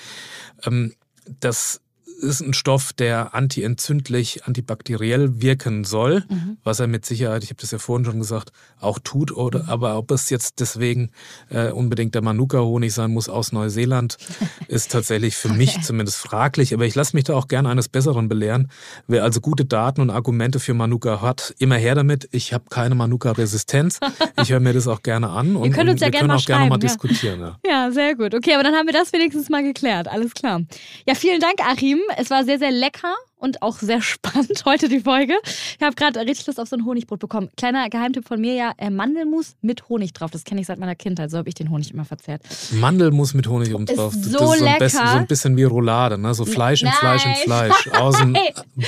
Ähm, 0.65 0.93
das 1.39 1.79
ist 2.23 2.41
ein 2.41 2.53
Stoff, 2.53 2.93
der 2.93 3.35
antientzündlich, 3.35 4.45
antibakteriell 4.45 5.41
wirken 5.41 5.83
soll, 5.83 6.23
Mhm. 6.29 6.57
was 6.63 6.79
er 6.79 6.87
mit 6.87 7.05
Sicherheit, 7.05 7.43
ich 7.43 7.49
habe 7.49 7.61
das 7.61 7.71
ja 7.71 7.77
vorhin 7.77 8.05
schon 8.05 8.19
gesagt, 8.19 8.51
auch 8.79 8.99
tut. 8.99 9.31
Oder, 9.31 9.65
aber 9.67 9.97
ob 9.97 10.11
es 10.11 10.29
jetzt 10.29 10.59
deswegen 10.59 11.11
äh, 11.49 11.69
unbedingt 11.69 12.15
der 12.15 12.21
Manuka-Honig 12.21 12.93
sein 12.93 13.11
muss 13.11 13.29
aus 13.29 13.51
Neuseeland, 13.51 14.17
ist 14.67 14.91
tatsächlich 14.91 15.35
für 15.35 15.49
mich 15.49 15.81
zumindest 15.81 16.17
fraglich. 16.17 16.73
Aber 16.73 16.85
ich 16.85 16.95
lasse 16.95 17.15
mich 17.15 17.25
da 17.25 17.33
auch 17.35 17.47
gerne 17.47 17.69
eines 17.69 17.89
Besseren 17.89 18.29
belehren. 18.29 18.69
Wer 19.07 19.23
also 19.23 19.41
gute 19.41 19.65
Daten 19.65 20.01
und 20.01 20.09
Argumente 20.09 20.59
für 20.59 20.73
Manuka 20.73 21.21
hat, 21.21 21.53
immer 21.59 21.75
her 21.75 21.95
damit. 21.95 22.27
Ich 22.31 22.53
habe 22.53 22.65
keine 22.69 22.95
Manuka-Resistenz. 22.95 23.99
Ich 24.41 24.51
höre 24.51 24.59
mir 24.59 24.73
das 24.73 24.87
auch 24.87 25.03
gerne 25.03 25.29
an. 25.29 25.55
Und, 25.63 25.71
könnt 25.71 25.89
uns 25.89 26.01
und 26.01 26.01
ja 26.01 26.07
wir 26.07 26.11
gerne 26.11 26.19
können 26.19 26.27
mal 26.29 26.35
auch 26.37 26.45
gerne 26.45 26.69
mal 26.69 26.75
ja. 26.75 26.79
diskutieren. 26.79 27.39
Ja. 27.39 27.57
Ja, 27.65 27.91
sehr 27.91 28.15
gut. 28.15 28.33
Okay, 28.33 28.53
aber 28.53 28.63
dann 28.63 28.73
haben 28.73 28.85
wir 28.85 28.93
das 28.93 29.11
wenigstens 29.13 29.49
mal 29.49 29.63
geklärt. 29.63 30.07
Alles 30.07 30.33
klar. 30.33 30.61
Ja, 31.07 31.15
vielen 31.15 31.39
Dank, 31.39 31.55
Achim. 31.65 31.99
Es 32.17 32.29
war 32.29 32.43
sehr, 32.43 32.59
sehr 32.59 32.71
lecker 32.71 33.13
und 33.37 33.61
auch 33.61 33.77
sehr 33.77 34.01
spannend 34.13 34.63
heute 34.65 34.87
die 34.89 34.99
Folge. 35.01 35.33
Ich 35.43 35.83
habe 35.83 35.95
gerade 35.95 36.19
richtig 36.21 36.47
Lust 36.47 36.59
auf 36.59 36.67
so 36.67 36.75
ein 36.75 36.85
Honigbrot 36.85 37.19
bekommen. 37.19 37.49
Kleiner 37.57 37.89
Geheimtipp 37.89 38.27
von 38.27 38.39
mir 38.39 38.53
ja, 38.53 38.71
äh, 38.77 38.89
Mandelmus 38.89 39.55
mit 39.61 39.89
Honig 39.89 40.13
drauf. 40.13 40.31
Das 40.31 40.43
kenne 40.43 40.61
ich 40.61 40.67
seit 40.67 40.79
meiner 40.79 40.95
Kindheit. 40.95 41.31
So 41.31 41.37
habe 41.37 41.49
ich 41.49 41.55
den 41.55 41.69
Honig 41.69 41.91
immer 41.91 42.05
verzehrt. 42.05 42.41
Mandelmus 42.71 43.33
mit 43.33 43.47
Honig 43.47 43.73
oben 43.73 43.85
Ist 43.85 43.97
drauf. 43.97 44.13
Das 44.15 44.23
so 44.31 44.53
ist 44.53 44.59
so 44.59 44.65
ein, 44.65 44.77
bisschen, 44.79 45.07
so 45.07 45.17
ein 45.17 45.27
bisschen 45.27 45.57
wie 45.57 45.63
Roulade, 45.63 46.17
ne? 46.17 46.33
So 46.33 46.45
Fleisch 46.45 46.83
in 46.83 46.89
Fleisch 46.89 47.25
in. 47.25 47.35
Fleisch. 47.35 47.87
Außen 47.93 48.37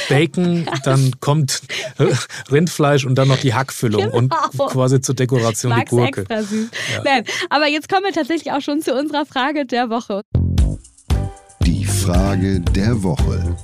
Bacon, 0.10 0.66
dann 0.84 1.12
kommt 1.20 1.62
Rindfleisch 2.52 3.06
und 3.06 3.16
dann 3.16 3.28
noch 3.28 3.38
die 3.40 3.54
Hackfüllung 3.54 4.10
und 4.12 4.34
Genau. 4.52 4.68
quasi 4.68 5.02
zur 5.02 5.16
Dekoration 5.16 5.72
die 5.72 5.78
Mag's 5.80 5.90
Gurke. 5.90 6.22
extra 6.22 6.44
süß. 6.44 6.70
Nein, 7.04 7.24
aber 7.50 7.68
jetzt 7.68 7.90
kommen 7.90 8.04
wir 8.06 8.14
tatsächlich 8.14 8.52
auch 8.54 8.62
schon 8.62 8.82
zu 8.82 8.94
unserer 8.94 9.26
Frage 9.26 9.66
der 9.66 9.90
Woche. 9.90 10.22
Frage 12.06 12.62
der 12.62 13.02
Woche. 13.02 13.56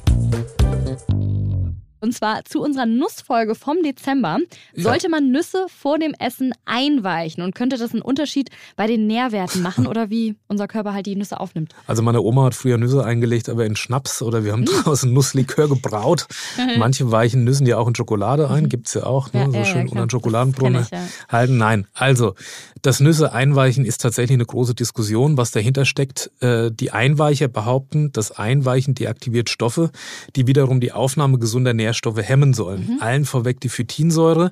Und 2.01 2.13
zwar 2.13 2.43
zu 2.45 2.61
unserer 2.61 2.85
Nussfolge 2.87 3.55
vom 3.55 3.81
Dezember. 3.83 4.39
Sollte 4.75 5.07
man 5.07 5.31
Nüsse 5.31 5.67
vor 5.69 5.99
dem 5.99 6.13
Essen 6.19 6.53
einweichen 6.65 7.43
und 7.43 7.53
könnte 7.55 7.77
das 7.77 7.91
einen 7.93 8.01
Unterschied 8.01 8.49
bei 8.75 8.87
den 8.87 9.05
Nährwerten 9.07 9.61
machen 9.61 9.85
oder 9.87 10.09
wie 10.09 10.35
unser 10.47 10.67
Körper 10.67 10.93
halt 10.93 11.05
die 11.05 11.15
Nüsse 11.15 11.39
aufnimmt? 11.39 11.73
Also 11.87 12.01
meine 12.01 12.21
Oma 12.21 12.45
hat 12.45 12.55
früher 12.55 12.77
Nüsse 12.77 13.05
eingelegt, 13.05 13.49
aber 13.49 13.65
in 13.65 13.75
Schnaps 13.75 14.21
oder 14.21 14.43
wir 14.43 14.51
haben 14.53 14.61
Mm. 14.61 14.65
draußen 14.65 15.13
Nusslikör 15.13 15.69
gebraut. 15.69 16.27
Manche 16.77 17.11
weichen 17.11 17.43
Nüssen 17.43 17.67
ja 17.67 17.77
auch 17.77 17.87
in 17.87 17.93
Schokolade 17.95 18.49
ein, 18.49 18.67
gibt's 18.67 18.93
ja 18.95 19.03
auch, 19.03 19.31
ne? 19.33 19.45
Mhm. 19.45 19.45
Ja, 19.45 19.51
so 19.51 19.57
ja, 19.59 19.65
schön 19.65 19.85
ja, 19.87 19.91
unter 19.91 20.09
Schokoladenbrunnen 20.09 20.87
halten. 21.29 21.57
Nein, 21.57 21.87
also 21.93 22.33
das 22.81 22.99
Nüsse 22.99 23.31
einweichen 23.31 23.85
ist 23.85 24.01
tatsächlich 24.01 24.35
eine 24.35 24.45
große 24.45 24.73
Diskussion, 24.73 25.37
was 25.37 25.51
dahinter 25.51 25.85
steckt. 25.85 26.31
Äh, 26.41 26.71
Die 26.71 26.91
Einweicher 26.91 27.47
behaupten, 27.47 28.11
das 28.11 28.31
Einweichen 28.31 28.95
deaktiviert 28.95 29.49
Stoffe, 29.51 29.91
die 30.35 30.47
wiederum 30.47 30.79
die 30.79 30.91
Aufnahme 30.91 31.37
gesunder 31.37 31.73
Nährstoffe 31.73 31.90
hemmen 32.23 32.54
sollen. 32.54 32.97
Allen 33.01 33.25
vorweg 33.25 33.60
die 33.62 33.69
Phytinsäure. 33.69 34.51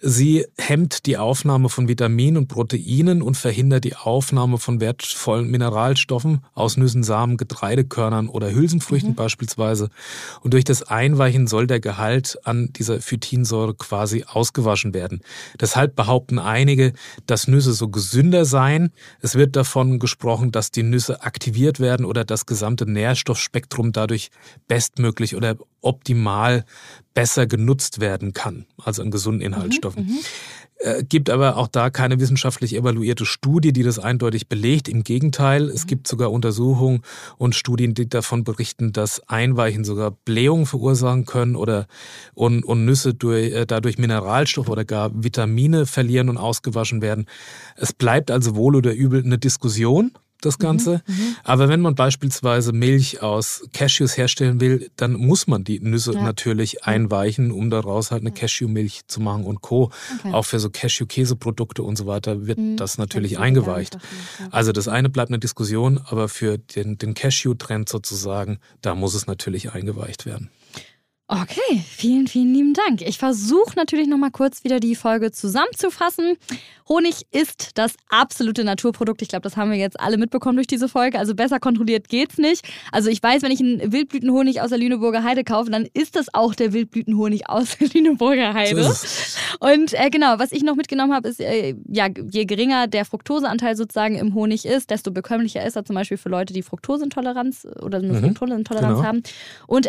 Sie 0.00 0.46
hemmt 0.58 1.06
die 1.06 1.16
Aufnahme 1.16 1.68
von 1.68 1.88
Vitaminen 1.88 2.36
und 2.36 2.48
Proteinen 2.48 3.22
und 3.22 3.36
verhindert 3.36 3.84
die 3.84 3.96
Aufnahme 3.96 4.58
von 4.58 4.80
wertvollen 4.80 5.50
Mineralstoffen 5.50 6.40
aus 6.54 6.76
Nüssen, 6.76 7.02
Samen, 7.02 7.36
Getreidekörnern 7.36 8.28
oder 8.28 8.52
Hülsenfrüchten 8.52 9.14
beispielsweise. 9.14 9.88
Und 10.42 10.52
durch 10.54 10.64
das 10.64 10.82
Einweichen 10.82 11.46
soll 11.46 11.66
der 11.66 11.80
Gehalt 11.80 12.38
an 12.44 12.72
dieser 12.72 13.00
Phytinsäure 13.00 13.74
quasi 13.74 14.24
ausgewaschen 14.26 14.94
werden. 14.94 15.20
Deshalb 15.60 15.96
behaupten 15.96 16.38
einige, 16.38 16.92
dass 17.26 17.48
Nüsse 17.48 17.72
so 17.72 17.88
gesünder 17.88 18.44
seien. 18.44 18.90
Es 19.20 19.34
wird 19.34 19.56
davon 19.56 19.98
gesprochen, 19.98 20.52
dass 20.52 20.70
die 20.70 20.82
Nüsse 20.82 21.22
aktiviert 21.22 21.80
werden 21.80 22.04
oder 22.04 22.24
das 22.24 22.46
gesamte 22.46 22.90
Nährstoffspektrum 22.90 23.92
dadurch 23.92 24.30
bestmöglich 24.68 25.36
oder 25.36 25.56
optimal 25.80 26.64
besser 27.16 27.46
genutzt 27.46 27.98
werden 27.98 28.34
kann, 28.34 28.66
also 28.84 29.02
an 29.02 29.10
gesunden 29.10 29.40
Mhm, 29.40 29.54
Inhaltsstoffen. 29.54 30.20
Äh, 30.78 31.02
gibt 31.02 31.30
aber 31.30 31.56
auch 31.56 31.68
da 31.68 31.88
keine 31.88 32.20
wissenschaftlich 32.20 32.76
evaluierte 32.76 33.24
Studie, 33.24 33.72
die 33.72 33.82
das 33.82 33.98
eindeutig 33.98 34.48
belegt. 34.48 34.86
Im 34.86 35.02
Gegenteil, 35.02 35.70
es 35.70 35.86
gibt 35.86 36.06
sogar 36.06 36.30
Untersuchungen 36.30 37.00
und 37.38 37.54
Studien, 37.54 37.94
die 37.94 38.06
davon 38.06 38.44
berichten, 38.44 38.92
dass 38.92 39.26
Einweichen 39.28 39.84
sogar 39.84 40.10
Blähungen 40.10 40.66
verursachen 40.66 41.24
können 41.24 41.56
oder 41.56 41.86
und, 42.34 42.62
und 42.62 42.84
Nüsse 42.84 43.14
durch, 43.14 43.50
äh, 43.52 43.64
dadurch 43.64 43.96
Mineralstoffe 43.96 44.68
oder 44.68 44.84
gar 44.84 45.10
Vitamine 45.14 45.86
verlieren 45.86 46.28
und 46.28 46.36
ausgewaschen 46.36 47.00
werden. 47.00 47.24
Es 47.76 47.94
bleibt 47.94 48.30
also 48.30 48.54
wohl 48.56 48.76
oder 48.76 48.92
übel 48.92 49.24
eine 49.24 49.38
Diskussion 49.38 50.12
das 50.40 50.58
Ganze. 50.58 51.02
Aber 51.44 51.68
wenn 51.68 51.80
man 51.80 51.94
beispielsweise 51.94 52.72
Milch 52.72 53.22
aus 53.22 53.64
Cashews 53.72 54.16
herstellen 54.16 54.60
will, 54.60 54.90
dann 54.96 55.14
muss 55.14 55.46
man 55.46 55.64
die 55.64 55.80
Nüsse 55.80 56.12
Ja. 56.14 56.22
natürlich 56.22 56.84
einweichen, 56.84 57.50
um 57.50 57.70
daraus 57.70 58.10
halt 58.10 58.20
eine 58.22 58.32
Cashewmilch 58.32 59.02
zu 59.06 59.20
machen 59.20 59.44
und 59.44 59.62
Co. 59.62 59.90
Okay. 60.20 60.32
Auch 60.32 60.44
für 60.44 60.58
so 60.60 60.68
Cashew-Käseprodukte 60.70 61.82
und 61.82 61.96
so 61.96 62.06
weiter 62.06 62.46
wird 62.46 62.58
Mhm. 62.58 62.76
das 62.76 62.98
natürlich 62.98 63.38
eingeweicht. 63.38 63.94
ja. 63.94 64.48
Also 64.50 64.72
das 64.72 64.88
eine 64.88 65.08
bleibt 65.08 65.30
eine 65.30 65.38
Diskussion, 65.38 66.00
aber 66.04 66.28
für 66.28 66.58
den, 66.58 66.98
den 66.98 67.14
Cashew-Trend 67.14 67.88
sozusagen, 67.88 68.58
da 68.82 68.94
muss 68.94 69.14
es 69.14 69.26
natürlich 69.26 69.72
eingeweicht 69.72 70.26
werden. 70.26 70.50
Okay, 71.28 71.82
vielen, 71.84 72.28
vielen 72.28 72.54
lieben 72.54 72.72
Dank. 72.72 73.02
Ich 73.02 73.18
versuche 73.18 73.74
natürlich 73.74 74.06
nochmal 74.06 74.30
kurz 74.30 74.62
wieder 74.62 74.78
die 74.78 74.94
Folge 74.94 75.32
zusammenzufassen. 75.32 76.36
Honig 76.88 77.22
ist 77.32 77.70
das 77.74 77.96
absolute 78.08 78.62
Naturprodukt. 78.62 79.20
Ich 79.22 79.28
glaube, 79.28 79.42
das 79.42 79.56
haben 79.56 79.72
wir 79.72 79.76
jetzt 79.76 79.98
alle 79.98 80.18
mitbekommen 80.18 80.54
durch 80.54 80.68
diese 80.68 80.88
Folge. 80.88 81.18
Also 81.18 81.34
besser 81.34 81.58
kontrolliert 81.58 82.08
geht's 82.08 82.38
nicht. 82.38 82.64
Also 82.92 83.10
ich 83.10 83.20
weiß, 83.20 83.42
wenn 83.42 83.50
ich 83.50 83.58
einen 83.58 83.90
Wildblütenhonig 83.92 84.60
aus 84.60 84.68
der 84.68 84.78
Lüneburger 84.78 85.24
Heide 85.24 85.42
kaufe, 85.42 85.68
dann 85.68 85.88
ist 85.94 86.14
das 86.14 86.32
auch 86.32 86.54
der 86.54 86.72
Wildblütenhonig 86.72 87.48
aus 87.50 87.76
der 87.76 87.88
Lüneburger 87.88 88.54
Heide. 88.54 88.94
Und 89.58 89.94
äh, 89.94 90.10
genau, 90.10 90.38
was 90.38 90.52
ich 90.52 90.62
noch 90.62 90.76
mitgenommen 90.76 91.12
habe, 91.12 91.26
ist, 91.26 91.40
äh, 91.40 91.74
ja, 91.88 92.06
je 92.30 92.44
geringer 92.44 92.86
der 92.86 93.04
Fructoseanteil 93.04 93.74
sozusagen 93.74 94.16
im 94.16 94.34
Honig 94.34 94.64
ist, 94.64 94.90
desto 94.90 95.10
bekömmlicher 95.10 95.66
ist 95.66 95.74
er 95.74 95.84
zum 95.84 95.96
Beispiel 95.96 96.18
für 96.18 96.28
Leute, 96.28 96.54
die 96.54 96.62
Fructoseintoleranz 96.62 97.66
oder 97.82 97.98
eine 97.98 98.12
Mhm, 98.12 98.26
Fructoseintoleranz 98.26 98.98
genau. 98.98 99.04
haben. 99.08 99.22
Und 99.66 99.88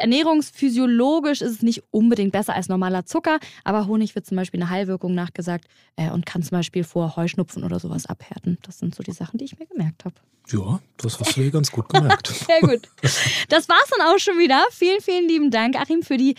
ernährungsphysiologisch 1.27 1.41
ist 1.41 1.51
es 1.57 1.61
nicht 1.61 1.83
unbedingt 1.91 2.31
besser 2.31 2.53
als 2.53 2.69
normaler 2.69 3.05
Zucker, 3.05 3.39
aber 3.63 3.87
Honig 3.87 4.15
wird 4.15 4.25
zum 4.25 4.37
Beispiel 4.37 4.61
eine 4.61 4.69
Heilwirkung 4.69 5.13
nachgesagt 5.13 5.65
äh, 5.95 6.09
und 6.09 6.25
kann 6.25 6.43
zum 6.43 6.57
Beispiel 6.57 6.83
vor 6.83 7.15
Heuschnupfen 7.15 7.63
oder 7.63 7.79
sowas 7.79 8.05
abhärten. 8.05 8.57
Das 8.63 8.79
sind 8.79 8.95
so 8.95 9.03
die 9.03 9.11
Sachen, 9.11 9.37
die 9.37 9.45
ich 9.45 9.59
mir 9.59 9.65
gemerkt 9.65 10.05
habe. 10.05 10.15
Ja, 10.49 10.79
das 10.97 11.19
hast 11.19 11.35
du 11.35 11.41
dir 11.41 11.51
ganz 11.51 11.71
gut 11.71 11.89
gemerkt. 11.89 12.27
Sehr 12.47 12.61
gut. 12.61 12.89
Das 13.49 13.67
war's 13.67 13.89
dann 13.97 14.07
auch 14.07 14.17
schon 14.17 14.39
wieder. 14.39 14.63
Vielen, 14.71 15.01
vielen 15.01 15.27
lieben 15.27 15.51
Dank, 15.51 15.75
Achim, 15.75 16.03
für 16.03 16.17
die 16.17 16.35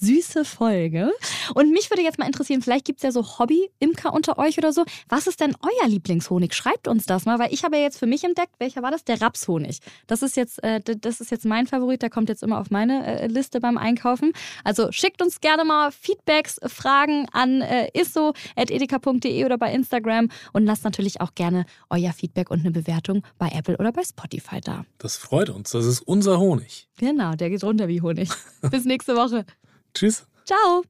süße 0.00 0.44
Folge. 0.44 1.10
Und 1.54 1.72
mich 1.72 1.90
würde 1.90 2.02
jetzt 2.02 2.18
mal 2.18 2.26
interessieren, 2.26 2.62
vielleicht 2.62 2.84
gibt's 2.84 3.02
ja 3.02 3.10
so 3.10 3.38
Hobby-Imker 3.38 4.12
unter 4.12 4.38
euch 4.38 4.56
oder 4.58 4.72
so. 4.72 4.84
Was 5.08 5.26
ist 5.26 5.40
denn 5.40 5.56
euer 5.60 5.88
Lieblingshonig? 5.88 6.54
Schreibt 6.54 6.86
uns 6.86 7.06
das 7.06 7.24
mal, 7.24 7.38
weil 7.38 7.52
ich 7.52 7.64
habe 7.64 7.76
ja 7.76 7.82
jetzt 7.82 7.98
für 7.98 8.06
mich 8.06 8.22
entdeckt, 8.22 8.52
welcher 8.58 8.82
war 8.82 8.90
das? 8.90 9.04
Der 9.04 9.20
Rapshonig. 9.20 9.80
Das 10.06 10.22
ist 10.22 10.36
jetzt, 10.36 10.62
äh, 10.62 10.80
das 10.80 11.20
ist 11.20 11.30
jetzt 11.30 11.44
mein 11.44 11.66
Favorit, 11.66 12.02
der 12.02 12.10
kommt 12.10 12.28
jetzt 12.28 12.42
immer 12.42 12.60
auf 12.60 12.70
meine 12.70 13.22
äh, 13.22 13.26
Liste 13.26 13.60
beim 13.60 13.76
Einkaufen. 13.76 14.32
Also 14.62 14.92
schickt 14.92 15.20
uns 15.20 15.40
gerne 15.40 15.64
mal 15.64 15.90
Feedbacks, 15.90 16.60
Fragen 16.66 17.26
an 17.32 17.62
äh, 17.62 17.88
isso.edeka.de 17.98 19.44
oder 19.44 19.58
bei 19.58 19.72
Instagram 19.72 20.28
und 20.52 20.64
lasst 20.64 20.84
natürlich 20.84 21.20
auch 21.20 21.34
gerne 21.34 21.66
euer 21.90 22.12
Feedback 22.12 22.50
und 22.50 22.60
eine 22.60 22.70
Bewertung 22.70 23.24
bei 23.38 23.48
Apple 23.48 23.76
oder 23.78 23.92
bei 23.92 24.02
Spotify 24.02 24.60
da. 24.60 24.84
Das 24.98 25.16
freut 25.16 25.50
uns. 25.50 25.70
Das 25.70 25.86
ist 25.86 26.00
unser 26.00 26.38
Honig. 26.38 26.88
Genau, 26.98 27.34
der 27.34 27.50
geht 27.50 27.64
runter 27.64 27.88
wie 27.88 28.02
Honig. 28.02 28.28
Bis 28.70 28.84
nächste 28.84 29.14
Woche. 29.14 29.46
Tschüss. 29.94 30.26
Ciao. 30.44 30.82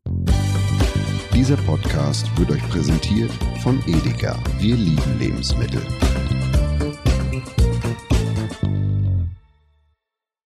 Dieser 1.34 1.56
Podcast 1.58 2.26
wird 2.38 2.50
euch 2.50 2.68
präsentiert 2.68 3.30
von 3.62 3.80
Edeka. 3.86 4.36
Wir 4.58 4.76
lieben 4.76 5.18
Lebensmittel. 5.18 5.82